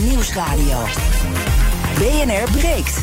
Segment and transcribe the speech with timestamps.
[0.00, 0.78] Nieuwsradio.
[1.98, 2.98] BNR breekt.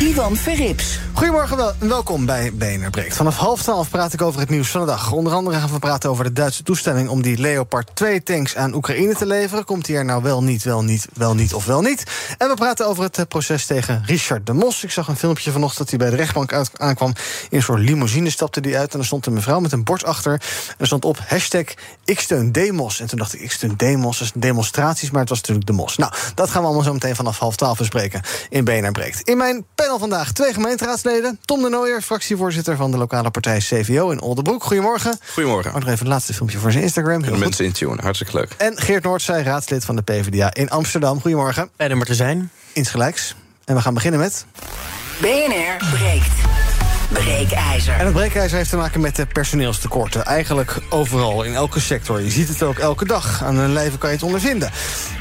[0.00, 0.98] Ivan Verrips.
[1.22, 3.16] Goedemorgen wel, en welkom bij BNR Breekt.
[3.16, 5.12] Vanaf half twaalf praat ik over het nieuws van de dag.
[5.12, 7.08] Onder andere gaan we praten over de Duitse toestemming...
[7.08, 9.64] om die Leopard 2 tanks aan Oekraïne te leveren.
[9.64, 12.04] Komt die er nou wel niet, wel niet, wel niet of wel niet?
[12.38, 14.84] En we praten over het eh, proces tegen Richard de Mos.
[14.84, 17.12] Ik zag een filmpje vanochtend dat hij bij de rechtbank aankwam.
[17.50, 18.92] In een soort limousine stapte hij uit...
[18.92, 20.32] en er stond een mevrouw met een bord achter.
[20.32, 21.76] En er stond op hashtag ik.
[22.04, 25.10] En toen dacht ik, ik steun Demos, is demonstraties...
[25.10, 25.96] maar het was natuurlijk de Mos.
[25.96, 29.20] Nou, dat gaan we allemaal zo meteen vanaf half twaalf bespreken in BNR Breekt.
[29.28, 31.10] In mijn panel vandaag twee gemeenteraadsleden
[31.44, 34.64] Tom de Nooijer, fractievoorzitter van de lokale partij CVO in Oldenbroek.
[34.64, 35.18] Goedemorgen.
[35.32, 35.72] Goedemorgen.
[35.72, 37.22] Maar nog even het laatste filmpje voor zijn Instagram.
[37.22, 38.54] Heel mensen intunen, hartstikke leuk.
[38.56, 41.20] En Geert Noordzij, raadslid van de PvdA in Amsterdam.
[41.20, 41.70] Goedemorgen.
[41.76, 42.50] Fijn er maar te zijn.
[42.72, 43.34] Insgelijks.
[43.64, 44.46] En we gaan beginnen met...
[45.20, 46.71] BNR breekt.
[47.12, 47.94] Breekijzer.
[47.98, 50.24] En het breekijzer heeft te maken met personeelstekorten.
[50.24, 52.22] Eigenlijk overal, in elke sector.
[52.22, 53.42] Je ziet het ook elke dag.
[53.42, 54.70] Aan hun lijven kan je het ondervinden.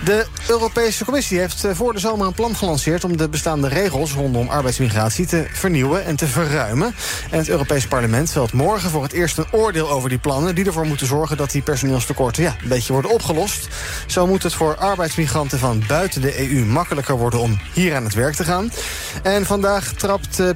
[0.03, 3.03] De Europese Commissie heeft eh, voor de zomer een plan gelanceerd...
[3.03, 6.95] om de bestaande regels rondom arbeidsmigratie te vernieuwen en te verruimen.
[7.29, 10.55] En het Europees Parlement velt morgen voor het eerst een oordeel over die plannen...
[10.55, 13.67] die ervoor moeten zorgen dat die personeelstekorten ja, een beetje worden opgelost.
[14.07, 17.39] Zo moet het voor arbeidsmigranten van buiten de EU makkelijker worden...
[17.39, 18.71] om hier aan het werk te gaan.
[19.23, 20.49] En vandaag trapt eh,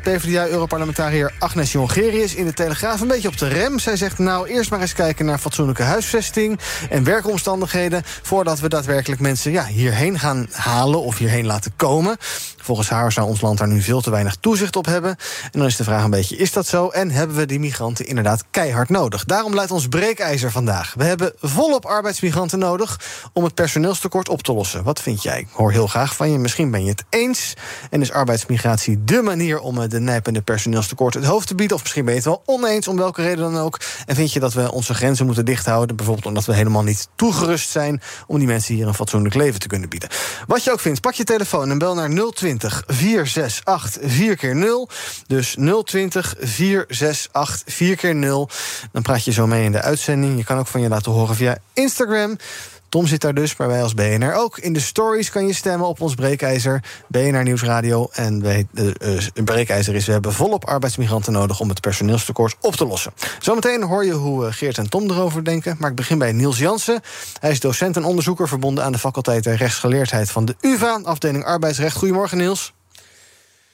[1.40, 3.80] Agnes Jongerius in de Telegraaf een beetje op de rem.
[3.80, 6.60] Zij zegt nou eerst maar eens kijken naar fatsoenlijke huisvesting
[6.90, 12.18] en werkomstandigheden voordat we daadwerkelijk mensen ja, hierheen gaan halen of hierheen laten komen.
[12.66, 15.16] Volgens haar zou ons land daar nu veel te weinig toezicht op hebben.
[15.52, 16.90] En dan is de vraag een beetje, is dat zo?
[16.90, 19.26] En hebben we die migranten inderdaad keihard nodig?
[19.26, 20.94] Daarom leidt ons breekijzer vandaag.
[20.98, 23.00] We hebben volop arbeidsmigranten nodig
[23.34, 24.84] om het personeelstekort op te lossen.
[24.84, 25.40] Wat vind jij?
[25.40, 26.38] Ik hoor heel graag van je.
[26.38, 27.54] Misschien ben je het eens.
[27.90, 31.76] En is arbeidsmigratie dé manier om eh, de nijpende personeelstekort het hoofd te bieden?
[31.76, 33.80] Of misschien ben je het wel oneens, om welke reden dan ook.
[34.06, 35.96] En vind je dat we onze grenzen moeten dichthouden?
[35.96, 39.68] Bijvoorbeeld omdat we helemaal niet toegerust zijn om die mensen hier een fatsoenlijk leven te
[39.68, 40.10] kunnen bieden.
[40.48, 42.55] Wat je ook vindt, pak je telefoon en bel naar 020
[42.88, 44.90] 468 4 keer 0
[45.28, 48.50] Dus 020 468 4 keer 0
[48.92, 50.38] Dan praat je zo mee in de uitzending.
[50.38, 52.38] Je kan ook van je laten horen via Instagram.
[52.96, 54.58] Tom zit daar dus, maar wij als BNR ook.
[54.58, 58.10] In de stories kan je stemmen op ons breekijzer, BNR Nieuwsradio.
[58.12, 58.96] En wij, de
[59.34, 61.60] uh, breekijzer is, we hebben volop arbeidsmigranten nodig...
[61.60, 63.14] om het personeelstekort op te lossen.
[63.40, 65.76] Zometeen hoor je hoe Geert en Tom erover denken.
[65.80, 67.02] Maar ik begin bij Niels Jansen.
[67.40, 70.32] Hij is docent en onderzoeker verbonden aan de faculteit rechtsgeleerdheid...
[70.32, 71.98] van de UvA, afdeling arbeidsrecht.
[71.98, 72.74] Goedemorgen, Niels.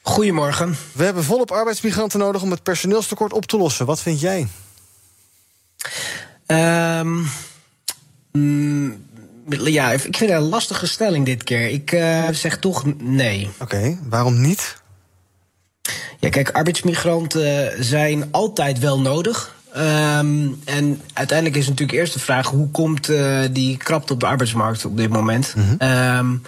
[0.02, 0.76] Goedemorgen.
[0.92, 3.86] We hebben volop arbeidsmigranten nodig om het personeelstekort op te lossen.
[3.86, 4.48] Wat vind jij?
[6.46, 7.28] Um,
[8.32, 9.10] mm,
[9.48, 11.68] ja, ik vind het een lastige stelling dit keer.
[11.68, 13.50] Ik uh, zeg toch nee.
[13.58, 14.80] Oké, okay, waarom niet?
[16.18, 19.54] Ja, kijk, arbeidsmigranten zijn altijd wel nodig.
[19.76, 24.26] Um, en uiteindelijk is natuurlijk eerst de vraag: hoe komt uh, die krapte op de
[24.26, 25.54] arbeidsmarkt op dit moment?
[25.56, 25.88] Mm -hmm.
[26.18, 26.42] um,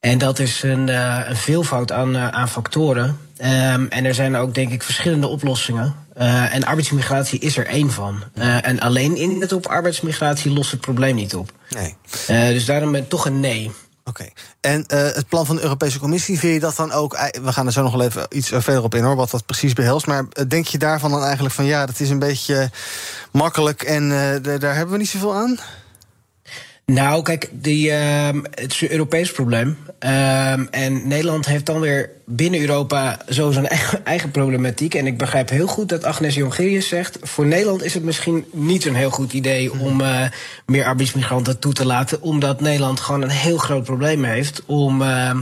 [0.00, 3.18] en dat is een, uh, een veelvoud aan, aan factoren.
[3.38, 5.94] Um, en er zijn ook, denk ik, verschillende oplossingen.
[6.18, 8.22] Uh, en arbeidsmigratie is er één van.
[8.62, 11.52] en alleen in het op arbeidsmigratie lost het probleem niet op.
[11.68, 11.96] Nee.
[12.52, 13.70] dus daarom ben ik toch een nee.
[14.04, 14.20] Oké.
[14.20, 14.32] Okay.
[14.60, 17.30] En het plan van de Europese Commissie, vind je dat dan ook...
[17.42, 19.72] we gaan er zo nog wel even iets verder op in, hoor, wat dat precies
[19.72, 20.06] behelst...
[20.06, 21.64] maar denk je daarvan dan eigenlijk van...
[21.64, 22.70] ja, dat is een beetje
[23.32, 24.08] makkelijk en
[24.42, 25.58] daar hebben we niet zoveel aan?
[26.92, 29.66] Nou, kijk, die, uh, het is een Europees probleem.
[29.66, 34.94] Um, en Nederland heeft dan weer binnen Europa zo zijn eigen, eigen, problematiek.
[34.94, 37.18] En ik begrijp heel goed dat Agnes Jongerius zegt...
[37.22, 39.72] voor Nederland is het misschien niet een heel goed idee...
[39.80, 40.20] om uh,
[40.66, 42.22] meer arbeidsmigranten toe te laten...
[42.22, 44.62] omdat Nederland gewoon een heel groot probleem heeft...
[44.66, 45.38] om uh,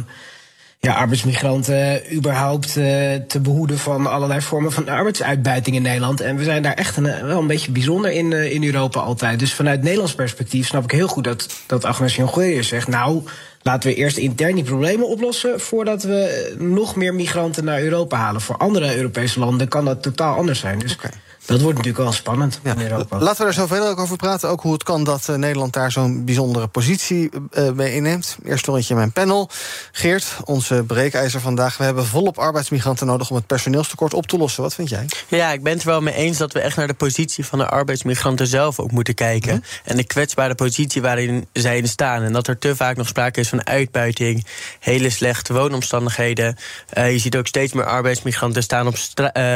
[0.85, 2.85] ja, arbeidsmigranten überhaupt uh,
[3.29, 6.21] te behoeden van allerlei vormen van arbeidsuitbuiting in Nederland.
[6.21, 9.39] En we zijn daar echt een, wel een beetje bijzonder in, uh, in Europa altijd.
[9.39, 12.89] Dus vanuit Nederlands perspectief snap ik heel goed dat, dat Agnes Jongerius zegt...
[12.89, 13.23] nou,
[13.65, 15.61] laten we eerst intern die problemen oplossen...
[15.61, 18.41] voordat we nog meer migranten naar Europa halen.
[18.41, 20.79] Voor andere Europese landen kan dat totaal anders zijn.
[20.79, 21.11] Dus okay.
[21.47, 22.75] Dat wordt natuurlijk wel spannend ja.
[22.75, 23.19] in Europa.
[23.19, 24.49] Laten we er zo verder ook over praten.
[24.49, 28.37] Ook hoe het kan dat uh, Nederland daar zo'n bijzondere positie uh, mee inneemt.
[28.45, 29.51] Eerst rondje in mijn panel.
[29.93, 31.77] Geert, onze breekijzer vandaag.
[31.77, 34.63] We hebben volop arbeidsmigranten nodig om het personeelstekort op te lossen.
[34.63, 35.07] Wat vind jij?
[35.29, 37.59] Ja, ik ben het er wel mee eens dat we echt naar de positie van
[37.59, 39.55] de arbeidsmigranten zelf ook moeten kijken.
[39.55, 39.63] Mm.
[39.85, 42.23] En de kwetsbare positie waarin zij in staan.
[42.23, 44.47] En dat er te vaak nog sprake is van uitbuiting,
[44.81, 46.57] hele slechte woonomstandigheden.
[46.99, 48.97] Uh, je ziet ook steeds meer arbeidsmigranten staan op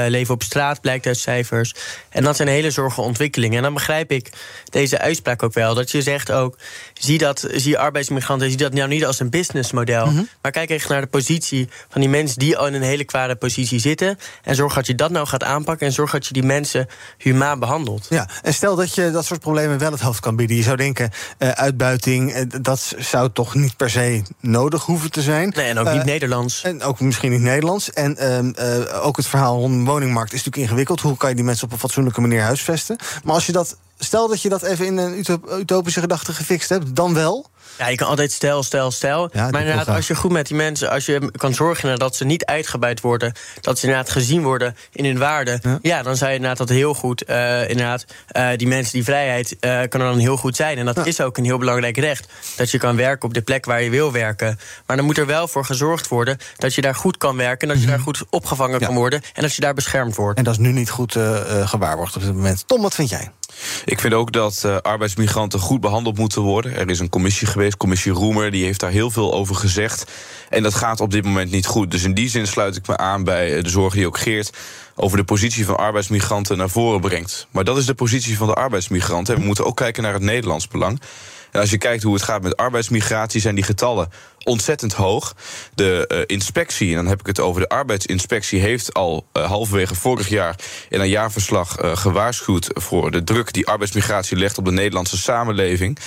[0.08, 1.74] leven op straat, blijkt uit cijfers.
[2.08, 3.56] En dat zijn hele zorgen ontwikkelingen.
[3.56, 4.30] En dan begrijp ik
[4.70, 5.74] deze uitspraak ook wel.
[5.74, 6.56] Dat je zegt ook,
[6.92, 10.06] zie, dat, zie arbeidsmigranten, zie dat nou niet als een businessmodel.
[10.06, 10.22] Mhm.
[10.42, 13.36] Maar kijk echt naar de positie van die mensen die al in een hele kwade
[13.36, 14.18] positie zitten.
[14.42, 15.86] En zorg dat je dat nou gaat aanpakken.
[15.86, 16.86] En zorg dat je die mensen
[17.18, 18.06] humaan behandelt.
[18.08, 20.56] Ja, en stel dat je dat soort problemen wel het hoofd kan bieden.
[20.56, 25.23] Je zou denken, uh, uitbuiting, uh, dat zou toch niet per se nodig hoeven te
[25.23, 25.52] zijn.
[25.56, 26.62] Nee, en ook niet uh, Nederlands.
[26.62, 27.93] En ook misschien niet Nederlands.
[27.93, 28.52] En ehm,
[29.02, 31.00] ook het verhaal rond de woningmarkt is natuurlijk ingewikkeld.
[31.00, 32.96] Hoe kan je die mensen op een fatsoenlijke manier huisvesten?
[33.25, 35.25] Maar als je dat, stel dat je dat even in een
[35.58, 37.50] utopische gedachte gefixt hebt, dan wel.
[37.78, 39.28] Ja, je kan altijd stel, stel, stel.
[39.32, 42.25] Ja, maar inderdaad, als je goed met die mensen, als je kan zorgen dat ze
[42.25, 46.30] niet uitgebuit worden, dat ze inderdaad gezien worden in hun waarde, ja, ja dan zou
[46.30, 48.04] je inderdaad dat heel goed, uh, inderdaad,
[48.36, 50.78] uh, die mensen, die vrijheid, uh, kan er dan heel goed zijn.
[50.78, 51.04] En dat ja.
[51.04, 52.28] is ook een heel belangrijk recht.
[52.56, 54.58] Dat je kan werken op de plek waar je wil werken.
[54.86, 57.76] Maar dan moet er wel voor gezorgd worden dat je daar goed kan werken, dat
[57.76, 57.92] je Mhm.
[57.92, 60.38] daar goed opgevangen kan worden en dat je daar beschermd wordt.
[60.38, 61.16] En dat is nu niet goed
[61.64, 62.62] gewaarborgd op dit moment.
[62.66, 63.31] Tom, wat vind jij?
[63.84, 66.76] Ik vind ook dat uh, arbeidsmigranten goed behandeld moeten worden.
[66.76, 70.10] Er is een commissie geweest, commissie Roemer, die heeft daar heel veel over gezegd.
[70.49, 71.90] En dat gaat op dit moment niet goed.
[71.90, 74.50] Dus in die zin sluit ik me aan bij de zorg die ook Geert
[74.94, 77.46] over de positie van arbeidsmigranten naar voren brengt.
[77.50, 79.34] Maar dat is de positie van de arbeidsmigranten.
[79.34, 81.00] En we moeten ook kijken naar het Nederlands belang.
[81.50, 84.10] En als je kijkt hoe het gaat met arbeidsmigratie, zijn die getallen
[84.44, 85.34] ontzettend hoog.
[85.74, 89.94] De uh, inspectie, en dan heb ik het over de arbeidsinspectie, heeft al uh, halverwege
[89.94, 90.56] vorig jaar
[90.88, 95.98] in een jaarverslag uh, gewaarschuwd voor de druk die arbeidsmigratie legt op de Nederlandse samenleving.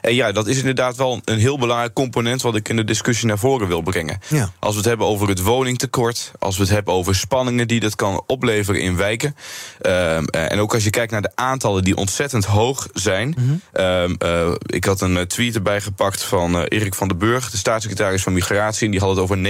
[0.00, 3.26] En ja, dat is inderdaad wel een heel belangrijk component wat ik in de discussie
[3.26, 4.20] naar voren wil brengen.
[4.28, 4.50] Ja.
[4.58, 7.94] Als we het hebben over het woningtekort, als we het hebben over spanningen die dat
[7.94, 9.36] kan opleveren in wijken.
[9.82, 13.28] Um, en ook als je kijkt naar de aantallen die ontzettend hoog zijn.
[13.28, 13.40] Mhm.
[13.40, 14.16] Mm -hmm.
[14.28, 18.32] um, ik had een tweet erbij gepakt van Erik van den Burg, de staatssecretaris van
[18.32, 18.84] Migratie.
[18.84, 19.42] En die had het over 90.000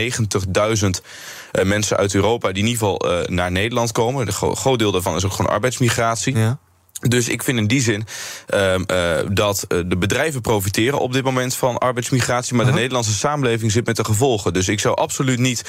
[1.52, 4.26] uh, mensen uit Europa die in ieder geval uh, naar Nederland komen.
[4.26, 6.36] Een gro groot deel daarvan is ook gewoon arbeidsmigratie.
[6.36, 6.58] Ja.
[7.00, 8.06] Dus ik vind in die zin
[8.54, 12.74] uh, uh, dat uh, de bedrijven profiteren op dit moment van arbeidsmigratie, maar -huh.
[12.74, 14.52] de Nederlandse samenleving zit met de gevolgen.
[14.52, 15.64] Dus ik zou absoluut niet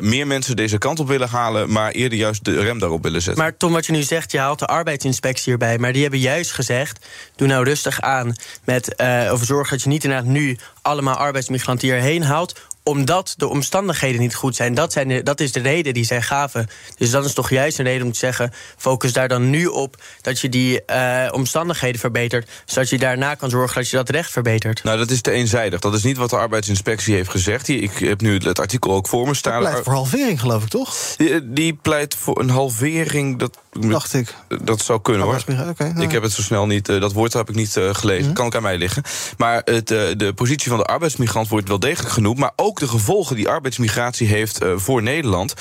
[0.00, 3.42] meer mensen deze kant op willen halen, maar eerder juist de rem daarop willen zetten.
[3.42, 6.52] Maar Tom, wat je nu zegt, je haalt de arbeidsinspectie erbij, maar die hebben juist
[6.52, 7.06] gezegd:
[7.36, 8.34] doe nou rustig aan
[8.64, 9.00] met
[9.30, 14.34] over zorg dat je niet inderdaad nu allemaal arbeidsmigranten hierheen haalt omdat de omstandigheden niet
[14.34, 14.74] goed zijn.
[14.74, 16.68] Dat, zijn de, dat is de reden die zij gaven.
[16.96, 18.52] Dus dat is toch juist een reden om te zeggen...
[18.76, 22.50] focus daar dan nu op dat je die uh, omstandigheden verbetert...
[22.64, 24.84] zodat je daarna kan zorgen dat je dat recht verbetert.
[24.84, 25.80] Nou, dat is te eenzijdig.
[25.80, 27.68] Dat is niet wat de arbeidsinspectie heeft gezegd.
[27.68, 29.62] Ik heb nu het artikel ook voor me staan.
[29.62, 30.96] Dat pleit voor halvering, geloof ik, toch?
[31.16, 33.38] Die, die pleit voor een halvering...
[33.38, 34.34] Dat, Dacht ik.
[34.62, 35.42] Dat zou kunnen, hoor.
[35.68, 36.02] Okay, nou.
[36.02, 36.88] Ik heb het zo snel niet...
[36.88, 38.24] Uh, dat woord heb ik niet uh, gelezen.
[38.24, 38.34] Mhm.
[38.34, 39.02] Kan ook aan mij liggen.
[39.36, 42.38] Maar het, de positie van de arbeidsmigrant wordt wel degelijk genoemd...
[42.38, 45.54] maar ook de gevolgen die arbeidsmigratie heeft voor Nederland.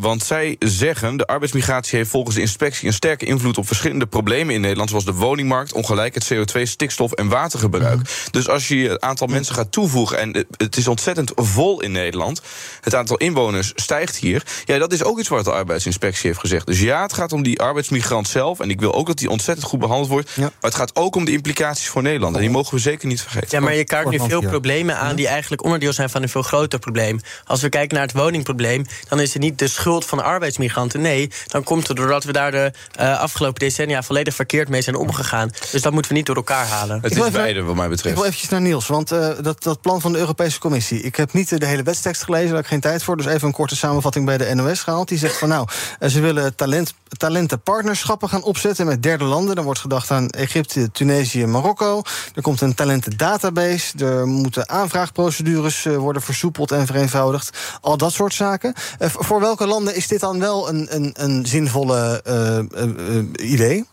[0.00, 2.86] Want zij zeggen, de arbeidsmigratie heeft volgens de inspectie...
[2.86, 4.88] een sterke invloed op verschillende problemen in Nederland...
[4.88, 7.96] zoals de woningmarkt, ongelijkheid, CO2, stikstof en watergebruik.
[7.96, 8.04] Mm.
[8.30, 9.32] Dus als je het aantal mm.
[9.32, 10.18] mensen gaat toevoegen...
[10.18, 12.42] en het is ontzettend vol in Nederland...
[12.80, 14.42] het aantal inwoners stijgt hier...
[14.64, 16.66] ja, dat is ook iets wat de arbeidsinspectie heeft gezegd.
[16.66, 18.60] Dus ja, het gaat om die arbeidsmigrant zelf...
[18.60, 20.30] en ik wil ook dat die ontzettend goed behandeld wordt...
[20.34, 20.42] Ja.
[20.42, 22.34] maar het gaat ook om de implicaties voor Nederland.
[22.34, 23.48] En die mogen we zeker niet vergeten.
[23.50, 25.16] Ja, maar je kaart nu veel problemen aan...
[25.16, 27.20] die eigenlijk onderdeel zijn van een veel groter probleem.
[27.44, 31.00] Als we kijken naar het woningprobleem, dan is het niet de schuld van de arbeidsmigranten.
[31.00, 34.96] Nee, dan komt het doordat we daar de uh, afgelopen decennia volledig verkeerd mee zijn
[34.96, 35.50] omgegaan.
[35.70, 37.00] Dus dat moeten we niet door elkaar halen.
[37.02, 38.08] Het is beide, wat mij betreft.
[38.08, 41.02] Ik wil eventjes naar Niels, want uh, dat, dat plan van de Europese Commissie.
[41.02, 43.16] Ik heb niet de hele wetstekst gelezen, daar heb ik geen tijd voor.
[43.16, 45.08] Dus even een korte samenvatting bij de NOS gehaald.
[45.08, 45.68] Die zegt van nou,
[46.08, 49.54] ze willen talent, talentenpartnerschappen gaan opzetten met derde landen.
[49.54, 52.02] Dan wordt gedacht aan Egypte, Tunesië, Marokko.
[52.34, 54.04] Er komt een talentendatabase.
[54.04, 57.58] Er moeten aanvraagprocedures uh, worden versoepeld en vereenvoudigd.
[57.80, 58.74] Al dat soort zaken.
[58.98, 63.84] Uh, voor welke landen is dit dan wel een, een, een zinvolle uh, idee?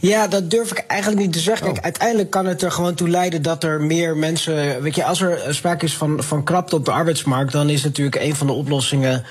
[0.00, 1.66] Ja, dat durf ik eigenlijk niet te zeggen.
[1.66, 1.72] Oh.
[1.72, 4.82] Kijk, uiteindelijk kan het er gewoon toe leiden dat er meer mensen.
[4.82, 8.16] Weet je, als er sprake is van, van krapte op de arbeidsmarkt, dan is natuurlijk
[8.16, 9.24] een van de oplossingen.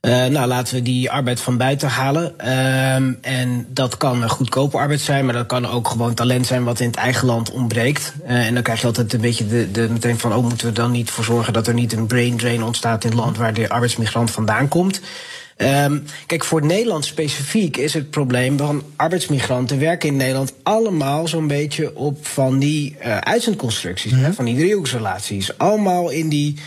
[0.00, 2.34] Uh, nou, laten we die arbeid van buiten halen.
[2.40, 6.80] Uh, en dat kan goedkope arbeid zijn, maar dat kan ook gewoon talent zijn wat
[6.80, 8.12] in het eigen land ontbreekt.
[8.24, 10.72] Uh, en dan krijg je altijd een beetje de, de, meteen van, oh, moeten we
[10.72, 13.54] dan niet voor zorgen dat er niet een brain drain ontstaat in het land waar
[13.54, 15.00] de arbeidsmigrant vandaan komt.
[15.56, 21.46] Um, kijk, voor Nederland specifiek is het probleem van arbeidsmigranten werken in Nederland allemaal zo'n
[21.46, 25.58] beetje op van die uh, uitzendconstructies, hè, van die driehoeksrelaties.
[25.58, 26.58] Allemaal in die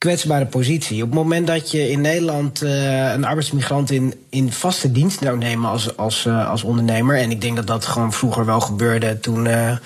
[0.00, 1.02] kwetsbare positie.
[1.02, 5.38] Op het moment dat je in Nederland uh, een arbeidsmigrant in, in vaste dienst zou
[5.38, 9.20] nemen als, als, uh, als ondernemer, en ik denk dat dat gewoon vroeger wel gebeurde
[9.20, 9.44] toen.
[9.44, 9.76] Uh,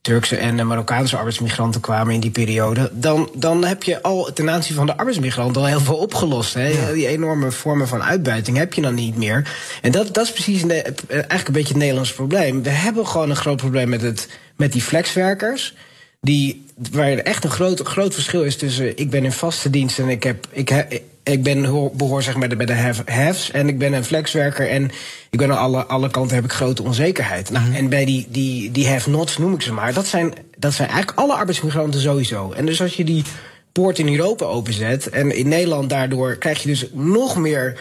[0.00, 2.90] Turkse en Marokkaanse arbeidsmigranten kwamen in die periode.
[2.92, 6.54] Dan, dan heb je al ten aanzien van de arbeidsmigranten al heel veel opgelost.
[6.54, 6.92] Hè?
[6.92, 9.50] Die enorme vormen van uitbuiting heb je dan niet meer.
[9.82, 12.62] En dat, dat is precies eigenlijk een beetje het Nederlands probleem.
[12.62, 15.74] We hebben gewoon een groot probleem met, het, met die flexwerkers.
[16.20, 19.98] Die, waar er echt een groot, groot verschil is tussen ik ben in vaste dienst
[19.98, 21.62] en ik, heb, ik, ik ben,
[21.96, 24.90] behoor zeg maar bij de haves en ik ben een flexwerker en
[25.30, 27.50] ik ben aan alle, alle kanten heb ik grote onzekerheid.
[27.50, 27.74] Nou, mhm.
[27.74, 31.18] En bij die, die, die have-nots noem ik ze maar, dat zijn, dat zijn eigenlijk
[31.18, 32.52] alle arbeidsmigranten sowieso.
[32.52, 33.24] En dus als je die
[33.72, 37.80] poort in Europa openzet en in Nederland daardoor krijg je dus nog meer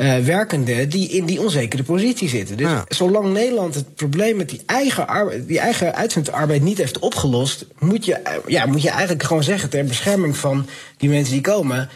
[0.00, 2.56] uh, werkenden die in die onzekere positie zitten.
[2.56, 7.66] Dus zolang Nederland het probleem met die eigen, arbeid, die eigen uitzendarbeid niet heeft opgelost,
[7.78, 10.66] moet je, eh, ja, moet je eigenlijk gewoon zeggen ter bescherming van
[10.96, 11.88] die mensen die komen.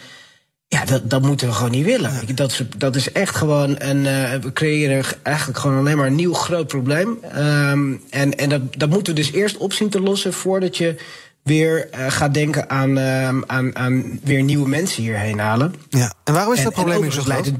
[0.68, 2.12] Ja, dat, dat moeten we gewoon niet willen.
[2.34, 4.04] Dat, is, dat is echt gewoon een.
[4.04, 7.18] Uh, we creëren eigenlijk gewoon alleen maar een nieuw groot probleem.
[7.36, 10.96] Um, en en dat, dat moeten we dus eerst op zien te lossen voordat je
[11.42, 15.74] weer uh, gaat denken aan, uh, aan, aan weer nieuwe mensen hierheen halen.
[15.88, 17.52] Ja, en waarom is dat probleem zo groot?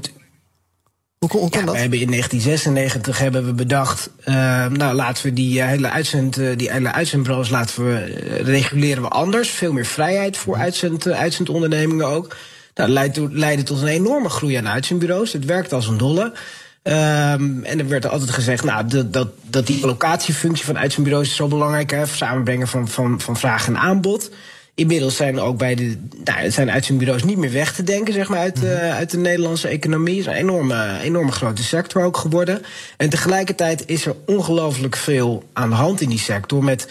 [1.31, 1.73] Hoe, kan dat?
[1.73, 6.37] We hebben in 1996 hebben we bedacht, uh, nou laten we die eh, hele uitzend,
[6.37, 7.97] uh, die hele uitzendbureaus laten we
[8.43, 12.35] reguleren we anders, veel meer vrijheid voor uitzend, uitzendondernemingen ook.
[12.75, 15.33] Nou, dat leidde tot een enorme groei aan uitzendbureaus.
[15.33, 16.23] Het werkt als een dolle.
[16.83, 21.35] Um, en er werd altijd gezegd nou, dat, dat, dat die locatiefunctie van uitzendbureaus is
[21.35, 21.91] zo belangrijk.
[21.91, 24.29] Hè, samenbrengen van, van, van vraag en aanbod.
[24.75, 28.39] Inmiddels zijn ook bij de nou, zijn uitzendbureaus niet meer weg te denken zeg maar,
[28.39, 30.17] uit, uh, uit de Nederlandse economie.
[30.17, 32.61] Het is een enorme, enorme grote sector ook geworden.
[32.97, 36.63] En tegelijkertijd is er ongelooflijk veel aan de hand in die sector.
[36.63, 36.87] Met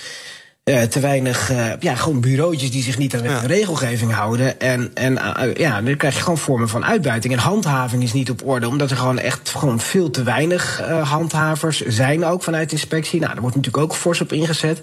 [0.64, 4.60] uh, te weinig, uh, ja, gewoon bureautjes die zich niet aan de regelgeving houden.
[4.60, 5.14] En, en
[5.56, 7.32] ja, dan krijg je gewoon vormen van uitbuiting.
[7.34, 11.80] En handhaving is niet op orde, omdat er gewoon echt gewoon veel te weinig handhavers
[11.80, 13.20] zijn ook vanuit inspectie.
[13.20, 14.82] Nou, daar wordt natuurlijk ook fors op ingezet.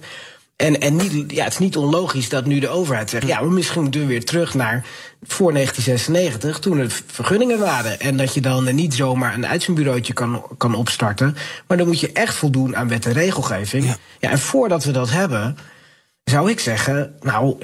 [0.61, 3.27] En, en niet, ja, het is niet onlogisch dat nu de overheid zegt...
[3.27, 4.85] ja, maar misschien moeten we weer terug naar
[5.21, 6.59] voor 1996...
[6.59, 7.99] toen er vergunningen waren.
[7.99, 11.35] En dat je dan niet zomaar een uitzendbureautje kan, kan opstarten.
[11.67, 13.85] Maar dan moet je echt voldoen aan wet en regelgeving.
[13.85, 13.95] Ja.
[14.19, 15.57] ja en voordat we dat hebben,
[16.23, 17.15] zou ik zeggen...
[17.21, 17.57] nou,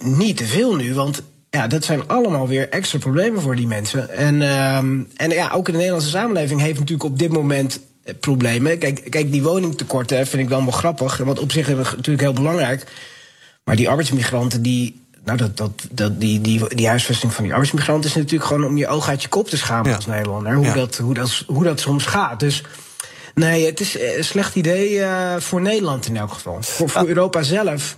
[0.00, 4.10] niet te veel nu, want ja, dat zijn allemaal weer extra problemen voor die mensen.
[4.10, 7.80] En, uh, en ja, ook in de Nederlandse samenleving heeft natuurlijk op dit moment
[8.20, 8.78] problemen.
[8.78, 11.16] Kijk, kijk, die woningtekorten vind ik dan wel grappig.
[11.16, 12.84] Want op zich is het natuurlijk heel belangrijk.
[13.64, 15.02] Maar die arbeidsmigranten, die.
[15.24, 18.76] Nou, dat, dat, dat, die, die, die huisvesting van die arbeidsmigranten is natuurlijk gewoon om
[18.76, 20.54] je oog uit je kop te schamen als Nederlander.
[20.54, 22.40] Hoe, dat, hoe, dat, hoe dat soms gaat.
[22.40, 22.62] Dus
[23.34, 26.62] nee, het is een slecht idee uh, voor Nederland in elk geval.
[26.62, 27.96] Voor, voor Europa zelf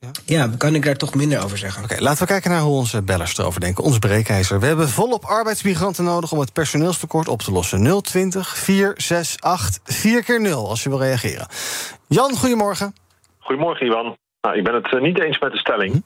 [0.00, 0.10] ja?
[0.24, 1.84] ja, kan ik daar toch minder over zeggen.
[1.84, 3.84] Oké, laten we kijken naar hoe onze bellers erover denken.
[3.84, 4.60] Ons breekijzer.
[4.60, 8.02] We hebben volop arbeidsmigranten nodig om het personeelstekort op te lossen.
[8.02, 11.46] 020 468 4 keer 0 als je wil reageren.
[12.08, 12.94] Jan, goedemorgen.
[13.38, 14.16] Goedemorgen, Ivan.
[14.40, 15.92] Nou, ik ben het eh, niet eens met de stelling.
[15.92, 15.98] Hm?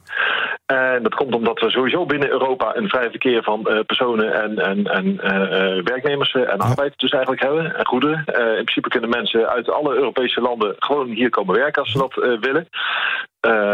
[0.67, 4.59] En dat komt omdat we sowieso binnen Europa een vrij verkeer van uh, personen en,
[4.59, 7.77] en, en uh, werknemers en arbeid dus eigenlijk hebben.
[7.77, 8.25] En goederen.
[8.27, 11.99] Uh, in principe kunnen mensen uit alle Europese landen gewoon hier komen werken als ze
[11.99, 12.69] dat willen.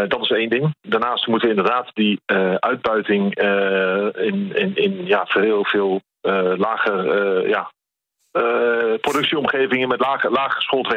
[0.09, 0.75] dat is één ding.
[0.81, 2.21] Daarnaast moeten we inderdaad die
[2.59, 3.35] uitbuiting
[4.15, 6.01] in, in, in ja, heel veel
[6.57, 7.71] lager ja,
[9.01, 9.99] productieomgevingen met
[10.29, 10.87] laag geschoold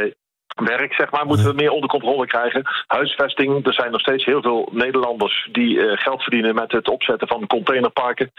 [0.54, 2.62] werk, zeg maar, moeten we meer onder controle krijgen.
[2.86, 7.28] Huisvesting, er zijn nog steeds heel veel Nederlanders die uh, geld verdienen met het opzetten
[7.28, 8.32] van containerparken.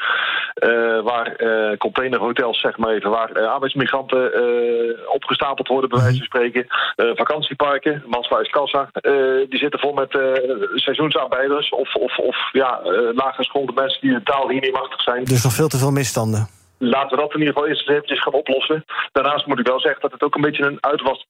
[0.64, 4.32] Uh, waar uh, containerhotels, zeg maar even, waar arbeidsmigranten
[5.14, 6.66] opgestapeld worden, bij wijze van spreken.
[6.96, 8.90] vakantieparken, Manswijs Kassa,
[9.50, 10.20] die zitten vol met
[10.76, 12.82] seizoensarbeiders of, of, of ja,
[13.14, 15.24] laaggeschoolde mensen die de taal hier niet machtig zijn.
[15.24, 18.34] Dus nog veel te veel misstanden laten we dat in ieder geval eerst eventjes gaan
[18.34, 18.86] oplossen.
[19.12, 21.26] Daarnaast moet ik wel zeggen dat het ook een beetje een uitwas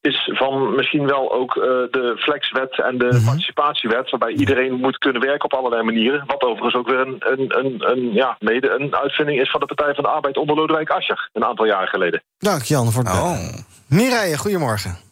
[0.00, 3.24] is van misschien wel ook uh, de flexwet en de mhm.
[3.24, 6.24] participatiewet, waarbij iedereen moet kunnen werken op allerlei manieren.
[6.26, 9.66] Wat overigens ook weer een, een, een, een, ja, mede een uitvinding is van de
[9.66, 12.22] Partij van de Arbeid onder Lodewijk Asscher een aantal jaren geleden.
[12.38, 13.38] Dank Jan voor het oh.
[13.86, 15.05] Mireille, goedemorgen.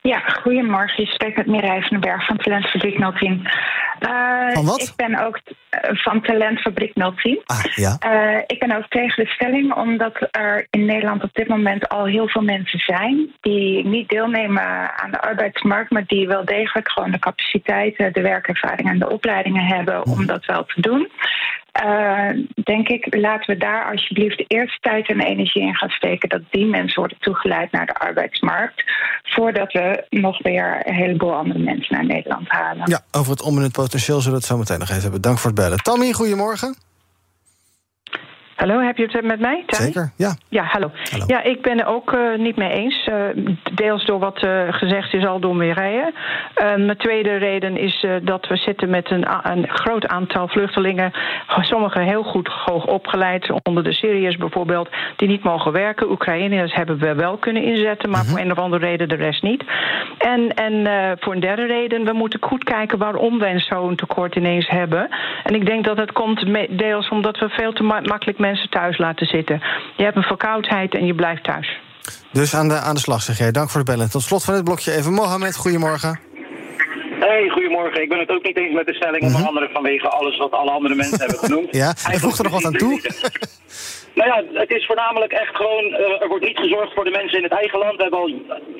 [0.00, 1.04] Ja, goedemorgen.
[1.04, 3.48] Je spreekt met Mireille van den Berg van Talentfabriek 010.
[4.00, 4.82] Uh, van wat?
[4.82, 7.42] Ik ben ook uh, van Talentfabriek 010.
[7.44, 7.98] Ah, ja.
[8.06, 12.04] Uh, ik ben ook tegen de stelling, omdat er in Nederland op dit moment al
[12.04, 14.62] heel veel mensen zijn die niet deelnemen
[14.96, 19.64] aan de arbeidsmarkt, maar die wel degelijk gewoon de capaciteiten, de werkervaring en de opleidingen
[19.64, 20.26] hebben om hm.
[20.26, 21.10] dat wel te doen.
[21.82, 22.28] Uh,
[22.64, 26.66] denk ik, laten we daar alsjeblieft eerst tijd en energie in gaan steken dat die
[26.66, 28.84] mensen worden toegeleid naar de arbeidsmarkt,
[29.22, 32.90] voordat we nog weer een heleboel andere mensen naar Nederland halen.
[32.90, 35.20] Ja, over het onbenut potentieel zullen we het zo meteen nog even hebben.
[35.20, 35.78] Dank voor het bellen.
[35.78, 36.76] Tammy, goedemorgen.
[38.54, 39.62] Hallo, heb je het met mij?
[39.66, 40.34] Zeker, ja.
[40.48, 40.90] Ja, hallo.
[41.26, 43.08] Ja, ik ben er ook uh, niet mee eens.
[43.08, 46.12] Uh, deels door wat uh, gezegd is al door Mireille.
[46.56, 51.12] mijn tweede reden is dat we zitten met een, een, groot aantal vluchtelingen.
[51.60, 56.10] Sommigen heel goed hoog opgeleid, onder de Syriërs bijvoorbeeld, die niet mogen werken.
[56.10, 59.64] Oekraïners hebben we wel kunnen inzetten, maar voor een of andere reden de rest niet.
[60.18, 60.86] En, en
[61.20, 65.08] voor een derde reden, we moeten goed kijken waarom we zo'n tekort ineens hebben.
[65.42, 68.98] En ik denk dat het komt deels omdat we veel te ma makkelijk mensen thuis
[68.98, 69.62] laten zitten.
[69.96, 71.68] Je hebt een verkoudheid en je blijft thuis.
[72.32, 73.50] Dus aan de, aan de slag zeg jij.
[73.52, 74.10] Dank voor het bellen.
[74.10, 75.56] Tot slot van dit blokje even Mohamed.
[75.56, 76.20] Goedemorgen.
[77.20, 78.02] Hey, goedemorgen.
[78.02, 79.36] Ik ben het ook niet eens met de stelling, mm -hmm.
[79.36, 81.68] onder andere vanwege alles wat alle andere mensen hebben genoemd.
[81.70, 83.00] Ja, hij voegt er nog wat aan toe.
[84.14, 87.38] Nou ja, het is voornamelijk echt gewoon, uh, er wordt niet gezorgd voor de mensen
[87.38, 87.96] in het eigen land.
[87.96, 88.32] We hebben al,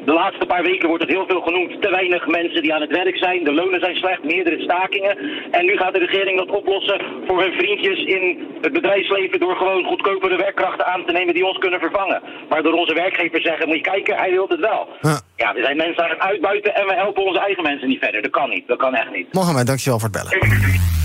[0.04, 1.82] de laatste paar weken wordt het heel veel genoemd.
[1.82, 3.44] Te weinig mensen die aan het werk zijn.
[3.44, 5.18] De lonen zijn slecht, meerdere stakingen.
[5.50, 9.84] En nu gaat de regering dat oplossen voor hun vriendjes in het bedrijfsleven door gewoon
[9.84, 12.22] goedkopere werkkrachten aan te nemen die ons kunnen vervangen.
[12.48, 14.88] Maar door onze werkgevers zeggen, moet je kijken, hij wil het wel.
[15.00, 15.20] Ja.
[15.36, 18.22] ja, we zijn mensen aan het uitbuiten en we helpen onze eigen mensen niet verder.
[18.22, 19.32] Dat kan niet, dat kan echt niet.
[19.32, 20.38] Mohamed, dankjewel voor het bellen.